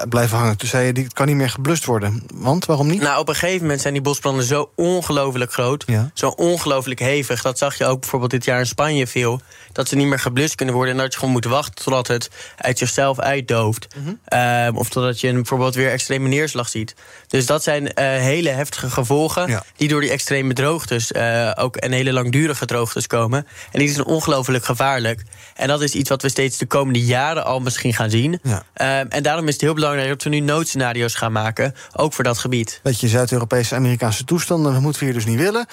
[0.09, 0.57] blijven hangen.
[0.57, 2.23] Toen zei je, die kan niet meer geblust worden.
[2.35, 3.03] Want, waarom niet?
[3.03, 5.85] Nou, op een gegeven moment zijn die bosbranden zo ongelooflijk groot.
[5.87, 6.11] Ja.
[6.15, 7.43] Zo ongelooflijk hevig.
[7.43, 9.41] Dat zag je ook bijvoorbeeld dit jaar in Spanje veel.
[9.73, 10.95] Dat ze niet meer geblust kunnen worden...
[10.95, 13.89] en dat je gewoon moet wachten totdat het uit zichzelf uitdooft.
[13.97, 14.69] Mm -hmm.
[14.73, 16.95] uh, of totdat je bijvoorbeeld weer extreme neerslag ziet.
[17.29, 19.49] Dus dat zijn uh, hele heftige gevolgen...
[19.49, 19.65] Ja.
[19.77, 23.47] die door die extreme droogtes, uh, ook en hele langdurige droogtes komen.
[23.73, 25.23] En die zijn ongelooflijk gevaarlijk.
[25.55, 28.41] En dat is iets wat we steeds de komende jaren al misschien gaan zien.
[28.43, 28.63] Ja.
[28.77, 31.75] Uh, en daarom is het heel belangrijk dat we nu noodscenario's gaan maken...
[31.93, 32.81] ook voor dat gebied.
[32.83, 35.67] Beetje Zuid-Europese Amerikaanse toestanden, dat moeten we hier dus niet willen.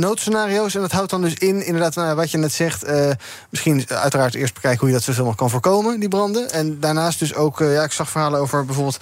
[0.00, 2.86] noodscenario's, en dat houdt dan dus in, inderdaad, nou, wat je net zegt...
[3.50, 6.50] misschien uiteraard eerst bekijken hoe je dat zoveel mogelijk kan voorkomen, die branden.
[6.50, 8.98] En daarnaast dus ook, ja, ik zag verhalen over bijvoorbeeld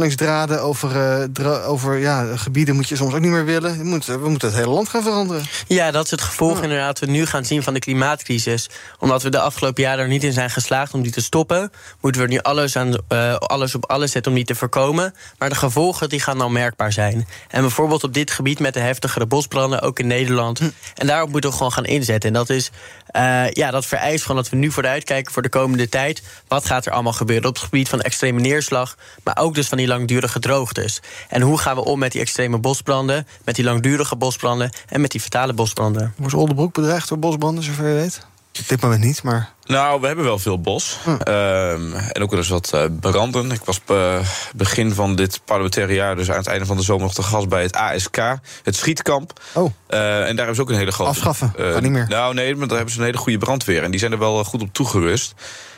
[0.00, 3.78] hoogspanningsdraden, over, uh, over ja, gebieden moet je soms ook niet meer willen.
[3.78, 5.44] We moeten, we moeten het hele land gaan veranderen.
[5.66, 6.62] Ja, dat is het gevolg ja.
[6.62, 8.68] inderdaad we nu gaan zien van de klimaatcrisis.
[8.98, 11.70] Omdat we de afgelopen jaren er niet in zijn geslaagd om die te stoppen,
[12.00, 15.14] moeten we nu alles, aan, uh, alles op alles zetten om die te voorkomen.
[15.38, 17.26] Maar de gevolgen die gaan dan merkbaar zijn.
[17.48, 20.58] En bijvoorbeeld op dit gebied met de heftigere bosbranden, ook in Nederland.
[20.58, 20.68] Hm.
[20.94, 22.28] En daarop moeten we gewoon gaan inzetten.
[22.28, 22.70] En dat is
[23.16, 26.22] Uh, ja, dat vereist gewoon dat we nu vooruitkijken voor de komende tijd.
[26.48, 29.78] Wat gaat er allemaal gebeuren op het gebied van extreme neerslag, maar ook dus van
[29.78, 31.00] die langdurige droogtes.
[31.28, 35.10] En hoe gaan we om met die extreme bosbranden, met die langdurige bosbranden en met
[35.10, 36.14] die fatale bosbranden?
[36.16, 38.28] Wordt Oldenbroek bedreigd door bosbranden, zover je weet?
[38.58, 39.52] Op dit moment niet, maar.
[39.64, 40.98] Nou, we hebben wel veel bos.
[41.06, 43.50] Ehm, en ook wel eens wat uh, branden.
[43.50, 44.18] Ik was uh,
[44.56, 47.48] begin van dit parlementaire jaar, dus aan het einde van de zomer, nog te gast
[47.48, 48.16] bij het ASK,
[48.62, 49.40] het schietkamp.
[49.52, 49.64] Oh.
[49.64, 51.10] Uh, en daar hebben ze ook een hele grote.
[51.10, 52.06] Afschaffen, kan niet meer.
[52.08, 53.82] Nou, nee, maar daar hebben ze een hele goede brandweer.
[53.82, 55.34] En die zijn er wel goed op toegerust.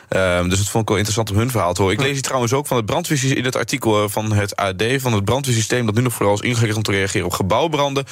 [0.09, 1.97] Um, dus dat vond ik wel interessant om hun verhaal te horen.
[1.97, 4.83] Ik lees hier trouwens ook van het brandweersysteem in het artikel van het AD...
[4.97, 8.05] van het brandweersysteem dat nu nog vooral is ingericht om te reageren op gebouwbranden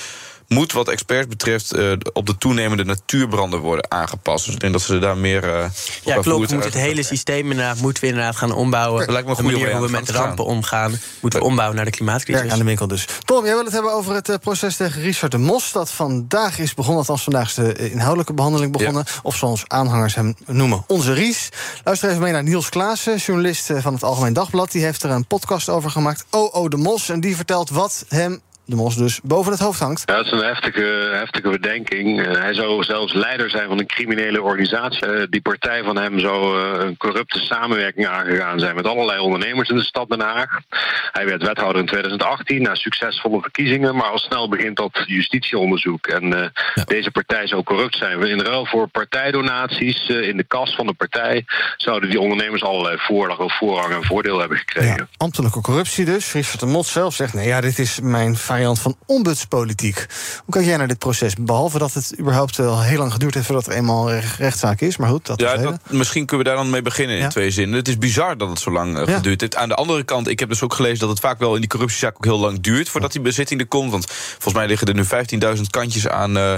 [0.52, 4.46] moet wat experts betreft uh, op de toenemende natuurbranden worden aangepast.
[4.46, 5.44] Dus ik denk dat ze daar meer.
[5.44, 5.66] Uh,
[6.04, 6.26] ja, klopt.
[6.26, 9.00] We moeten het hele systeem inderdaad, moeten we inderdaad gaan ombouwen.
[9.00, 11.86] Dat lijkt me een goede manier hoe we met rampen omgaan, moeten we ombouwen naar
[11.86, 12.46] de klimaatcrisis.
[12.46, 13.06] Ja, aan de winkel dus.
[13.26, 15.72] Tom, jij wil het hebben over het uh, proces tegen Richard de Mos.
[15.72, 19.04] Dat vandaag is begonnen, althans vandaag is de inhoudelijke behandeling begonnen.
[19.08, 19.20] Ja.
[19.24, 21.50] Of zoals aanhangers hem noemen, onze Ries.
[21.84, 24.72] Luister even mee naar Niels Klaassen, journalist van het Algemeen Dagblad.
[24.72, 26.26] Die heeft er een podcast over gemaakt.
[26.30, 27.10] Oh, de Mos.
[27.10, 28.42] En die vertelt wat hem
[28.72, 30.04] de mos dus boven het hoofd hangt.
[30.06, 32.20] Ja, dat is een heftige, heftige bedenking.
[32.20, 35.08] Uh, hij zou zelfs leider zijn van een criminele organisatie.
[35.08, 39.70] Uh, die partij van hem zou uh, een corrupte samenwerking aangegaan zijn met allerlei ondernemers
[39.70, 40.60] in de stad Den Haag.
[41.12, 46.08] Hij werd wethouder in 2018 na succesvolle verkiezingen, maar al snel begint dat justitieonderzoek.
[46.08, 46.84] En ja.
[46.84, 48.22] deze partij zou corrupt zijn.
[48.22, 51.46] In ruil voor partijdonaties in de kas van de partij
[51.78, 54.96] zouden die ondernemers allerlei voorrang en voordeel hebben gekregen.
[54.98, 56.32] Ja, ambtelijke corruptie dus.
[56.32, 60.06] Richard de Mot zelf zegt: nee, ja, dit is mijn variant van ombudspolitiek.
[60.46, 61.34] Hoe kijk jij naar dit proces?
[61.36, 64.98] Behalve dat het überhaupt wel heel lang geduurd heeft voordat er eenmaal rechtszaak is.
[64.98, 67.30] Maar goed, dat ja, dat, misschien kunnen we daar dan mee beginnen in ja.
[67.30, 67.78] twee zinnen.
[67.78, 69.56] Het is bizar dat het zo lang uh, geduurd heeft.
[69.56, 71.70] Aan de andere kant, ik heb dus ook gelezen dat het vaak wel in die
[71.70, 73.92] corruptiezaak ook heel lang duurt voordat die bezitting er komt.
[73.92, 75.04] Want volgens mij liggen er nu
[75.58, 76.54] 15.000 kantjes aan, uh,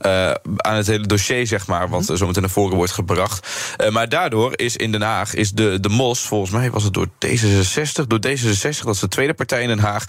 [0.00, 3.48] uh, aan het hele dossier, zeg maar, wat zo meteen naar voren wordt gebracht.
[3.90, 7.06] maar daardoor is in Den Haag is de, de MOS, volgens mij was het door
[7.26, 10.04] D66, door D66, dat is de tweede partij in Den Haag,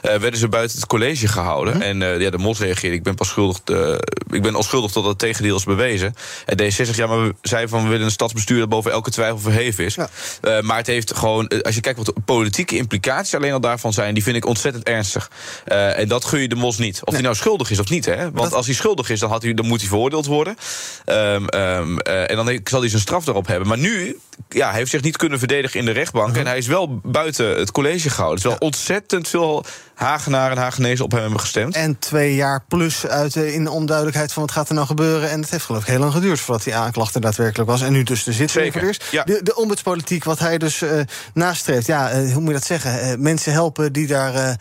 [0.00, 1.74] werden ze buiten het college gehouden.
[1.76, 1.82] Mhm.
[1.82, 2.96] En uh, ja, de mos reageerde.
[2.96, 3.58] Ik ben pas schuldig.
[3.70, 3.94] Uh,
[4.30, 6.14] ik ben onschuldig tot het tegendeel is bewezen.
[6.46, 9.38] En D66, ja, maar we zeiden van we willen een stadsbestuur dat boven elke twijfel
[9.38, 9.94] verheven is.
[9.94, 10.08] Ja.
[10.42, 13.92] Uh, maar het heeft gewoon, als je kijkt wat de politieke implicaties alleen al daarvan
[13.92, 15.30] zijn, die vind ik ontzettend ernstig.
[15.64, 16.94] en dat gun je de mos niet.
[16.96, 17.14] Of Nee.
[17.14, 18.16] hij nou schuldig is of niet, hè?
[18.16, 20.56] Want Dat- als hij schuldig is, dan, had hij, dan moet hij veroordeeld worden.
[21.04, 23.68] Ehm, eh, en dan zal hij zijn straf erop hebben.
[23.68, 24.18] Maar nu,
[24.48, 26.28] ja, hij heeft zich niet kunnen verdedigen in de rechtbank.
[26.28, 26.38] Mhm.
[26.38, 28.40] En hij is wel buiten het college gehouden.
[28.40, 29.64] Terwijl ontzettend veel
[29.94, 31.74] Hagenaren en Hagenezen op hem hebben gestemd.
[31.74, 35.30] En twee jaar plus uit de, in de onduidelijkheid van wat gaat er nou gebeuren.
[35.30, 37.80] En het heeft geloof ik heel lang geduurd voordat die aanklacht er daadwerkelijk was.
[37.80, 39.04] En nu dus de het eerst.
[39.10, 39.24] ja.
[39.24, 41.00] De, de ombudspolitiek, wat hij dus eh,
[41.34, 41.86] nastreeft.
[41.86, 43.00] Ja, eh, hoe moet je dat zeggen?
[43.00, 44.56] Eh, mensen helpen die daar...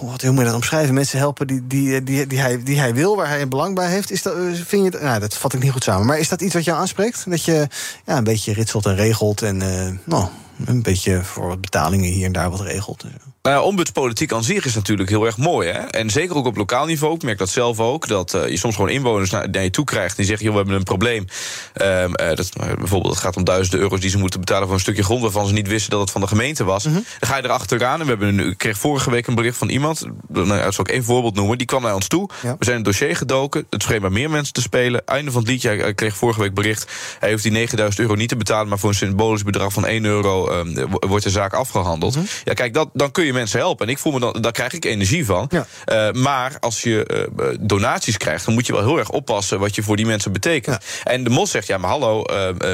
[0.00, 0.94] wat, hoe moet je dat omschrijven?
[0.94, 3.88] Mensen helpen die, die, eh, die, die, hij, die hij wil, waar hij belang bij
[3.88, 4.10] heeft.
[4.10, 6.06] Is dat, eh, vind je, nou, dat vat ik niet goed samen.
[6.06, 7.24] Maar is dat iets wat jou aanspreekt?
[7.30, 7.68] Dat je
[8.06, 10.26] ja, een beetje ritselt en regelt en eh, nou,
[10.64, 13.04] een beetje voor wat betalingen hier en daar wat regelt.
[13.42, 15.68] Nou ja, ombudspolitiek aan zich is natuurlijk heel erg mooi.
[15.68, 15.78] Hè?
[15.78, 17.14] En zeker ook op lokaal niveau.
[17.14, 18.08] Ik merk dat zelf ook.
[18.08, 20.16] Dat eh, je soms gewoon inwoners naar, naar je toe krijgt.
[20.16, 21.24] Die zeggen: joh, we hebben een probleem.
[21.72, 24.74] Ehm, eh, dat, eh, bijvoorbeeld, het gaat om duizenden euro's die ze moeten betalen voor
[24.74, 25.22] een stukje grond.
[25.22, 26.82] waarvan ze niet wisten dat het van de gemeente was.
[26.82, 27.98] Dan ga je erachteraan.
[28.00, 30.06] En we hebben een, ik kreeg vorige week een bericht van iemand.
[30.28, 31.58] Nou, dat zal ik één voorbeeld noemen.
[31.58, 32.28] Die kwam naar ons toe.
[32.42, 32.56] Ja.
[32.58, 33.66] We zijn het dossier gedoken.
[33.70, 35.06] Het scheen bij meer mensen te spelen.
[35.06, 35.68] Einde van het liedje.
[35.68, 36.92] Hij kreeg vorige week bericht.
[37.18, 38.68] Hij hoeft die 9000 euro niet te betalen.
[38.68, 42.18] Maar voor een symbolisch bedrag van 1 euro ehm, wo- wordt de zaak afgehandeld.
[42.44, 43.86] Ja, kijk, dat, dan kun je mensen helpen.
[43.86, 45.50] En ik voel me dan, daar krijg ik energie van.
[45.50, 45.66] Ja.
[45.84, 49.74] Eh, maar als je eh, donaties krijgt, dan moet je wel heel erg oppassen wat
[49.74, 50.84] je voor die mensen betekent.
[51.04, 52.24] En de Mos zegt: ja, maar hallo.
[52.24, 52.72] eh,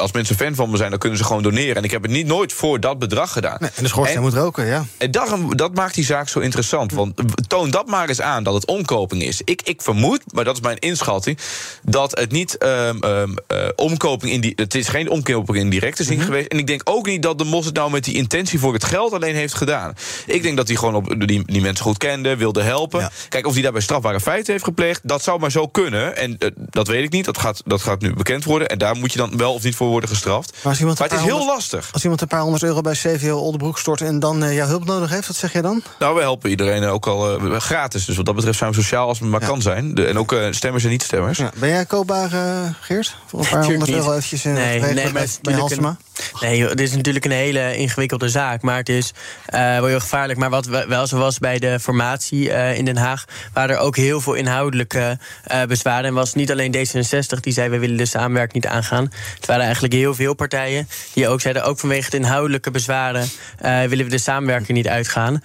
[0.00, 1.76] als mensen fan van me zijn, dan kunnen ze gewoon doneren.
[1.76, 3.56] En ik heb het niet nooit voor dat bedrag gedaan.
[3.60, 4.84] Nee, en de schoorsteen En- moet roken, ja.
[4.98, 6.92] en daarom, dat maakt die zaak zo interessant.
[6.92, 7.14] Want
[7.46, 9.40] toon dat maar eens aan dat het omkoping is.
[9.44, 11.38] Ik, ik vermoed, maar dat is mijn inschatting,
[11.82, 14.52] dat het niet ehm, ehm, eh, omkoping in die.
[14.56, 16.48] Het is geen omkoping in directe zin geweest.
[16.48, 18.84] En ik denk ook niet dat de Mos het nou met die intentie voor het
[18.84, 19.94] geld alleen heeft gedaan.
[20.26, 23.00] Ik denk dat hij gewoon op, die, die mensen goed kende, wilde helpen.
[23.00, 23.10] Ja.
[23.28, 26.16] Kijk, of hij daarbij strafbare feiten heeft gepleegd, dat zou maar zo kunnen.
[26.16, 27.24] En eh, dat weet ik niet.
[27.24, 28.68] Dat gaat, dat gaat nu bekend worden.
[28.68, 30.52] En daar moet je dan wel of niet voor worden gestraft.
[30.62, 31.88] Maar, het is heel honderd- lastig.
[31.92, 34.84] Als iemand een paar honderd euro bij CVO Oldenbroek stort en dan eh, jouw hulp
[34.84, 35.82] nodig heeft, wat zeg jij dan?
[35.98, 38.04] Nou, we helpen iedereen ook al eh, gratis.
[38.04, 39.46] Dus wat dat betreft zijn we sociaal als het maar Ja.
[39.46, 39.94] kan zijn.
[39.94, 41.38] De, en ook eh, stemmers en niet-stemmers.
[41.38, 41.50] Ja.
[41.56, 43.16] Ben jij koopbaar, eh, Geert?
[43.26, 45.96] Voor een paar honderd euro eventjes in Nee, nee, bij, maar bij Halsema?
[46.40, 48.62] Nee, dit is natuurlijk een hele ingewikkelde zaak.
[48.62, 49.12] Maar het is
[49.46, 50.38] eh, wel heel gevaarlijk.
[50.38, 53.24] Maar wat wel zo was bij de formatie eh, in Den Haag...
[53.52, 55.18] waren er ook heel veel inhoudelijke
[55.52, 56.04] uh, bezwaren.
[56.04, 57.68] En was niet alleen D66 die zei...
[57.68, 59.12] we willen de samenwerking niet aangaan.
[59.36, 61.64] Het waren eigenlijk heel veel partijen die ook zeiden...
[61.64, 63.28] ook vanwege de inhoudelijke bezwaren...
[63.60, 65.42] willen we de samenwerking niet uitgaan,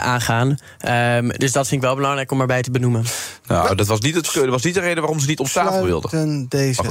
[0.00, 0.58] aangaan.
[0.88, 3.04] Um, dus dat vind ik wel belangrijk om erbij te benoemen.
[3.46, 5.84] Nou, dat was niet, het, dat was niet de reden waarom ze niet op tafel
[5.84, 6.46] wilden.
[6.48, 6.82] deze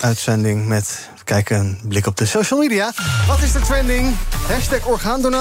[0.00, 2.92] uitzending met kijken een blik op de social media.
[3.26, 4.14] Wat is de trending?
[4.48, 4.86] Hashtag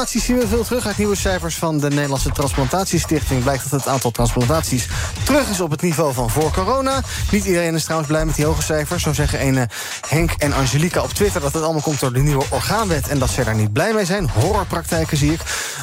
[0.08, 0.88] zien we veel terug.
[0.88, 3.44] Uit nieuwe cijfers van de Nederlandse Transplantatiestichting...
[3.44, 4.88] blijkt dat het aantal transplantaties
[5.24, 7.02] terug is op het niveau van voor corona.
[7.32, 9.04] Niet iedereen is trouwens blij met die hoge cijfers.
[9.04, 9.70] Zo zeggen ene
[10.08, 11.42] Henk en Angelica op Twitter...
[11.42, 13.08] dat het allemaal komt door de nieuwe orgaanwet...
[13.08, 14.30] en dat ze daar niet blij mee zijn.
[14.30, 15.40] Horrorpraktijken zie ik.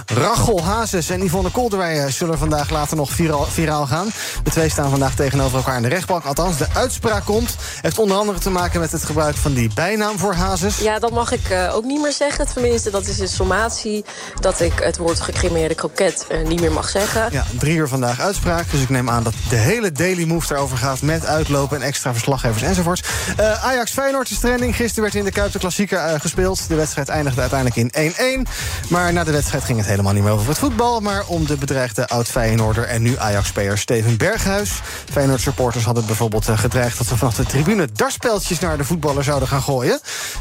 [0.07, 4.11] Rachel Hazes en Yvonne Kolderwij zullen vandaag later nog viraal, viraal gaan.
[4.43, 6.25] De twee staan vandaag tegenover elkaar in de rechtbank.
[6.25, 7.57] Althans, de uitspraak komt.
[7.81, 10.79] Heeft onder andere te maken met het gebruik van die bijnaam voor Hazes.
[10.79, 12.47] Ja, dat mag ik uh, ook niet meer zeggen.
[12.47, 14.05] Tenminste, dat is een sommatie
[14.41, 17.29] dat ik het woord gecremeerde kroket uh, niet meer mag zeggen.
[17.31, 18.71] Ja, drie uur vandaag uitspraak.
[18.71, 21.03] Dus ik neem aan dat de hele Daily Move daarover gaat...
[21.03, 23.03] met uitlopen en extra verslaggevers enzovoorts.
[23.41, 24.77] Uh, Ajax Feyenoord is trending.
[24.77, 26.69] Gisteren werd in de Kuip de Klassieker gespeeld.
[26.69, 28.49] De wedstrijd eindigde uiteindelijk in 1-1.
[28.89, 31.01] Maar na de wedstrijd ging het helemaal niet meer over het voetbal...
[31.01, 34.71] maar om de bedreigde oud-Feyenoorder en nu Ajax-speler Steven Berghuis.
[35.11, 36.99] Feyenoord-supporters hadden bijvoorbeeld gedreigd...
[36.99, 39.82] dat ze vanaf de tribune darspeltjes naar de voetballer zouden gaan gooien.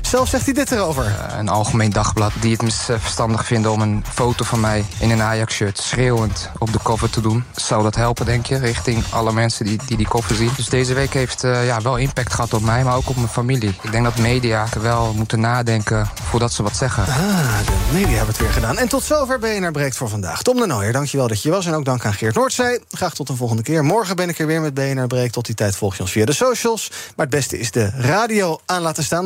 [0.02, 1.06] Zelf zegt hij dit erover.
[1.06, 5.22] Uh, een algemeen dagblad die het verstandig vinden om een foto van mij in een
[5.22, 7.44] Ajax-shirt schreeuwend op de cover te doen.
[7.56, 10.52] Zou dat helpen, denk je, richting alle mensen die die, die cover zien?
[10.56, 13.28] Dus deze week heeft uh, ja, wel impact gehad op mij, maar ook op mijn
[13.28, 13.76] familie.
[13.82, 17.04] Ik denk dat media wel moeten nadenken voordat ze wat zeggen.
[17.04, 18.78] Ah, de media hebben het weer gedaan.
[18.78, 20.42] En tot zover BNR Breekt voor vandaag.
[20.42, 21.66] Tom de Nooijer, dankjewel dat je was.
[21.66, 22.80] En ook dank aan Geert Noordzij.
[22.92, 23.84] Graag tot de volgende keer.
[23.84, 25.34] Morgen ben ik er weer met BNR Breekt.
[25.34, 26.90] Tot die tijd volg je ons via de socials.
[27.16, 29.26] Maar het beste is de radio aan laten staan.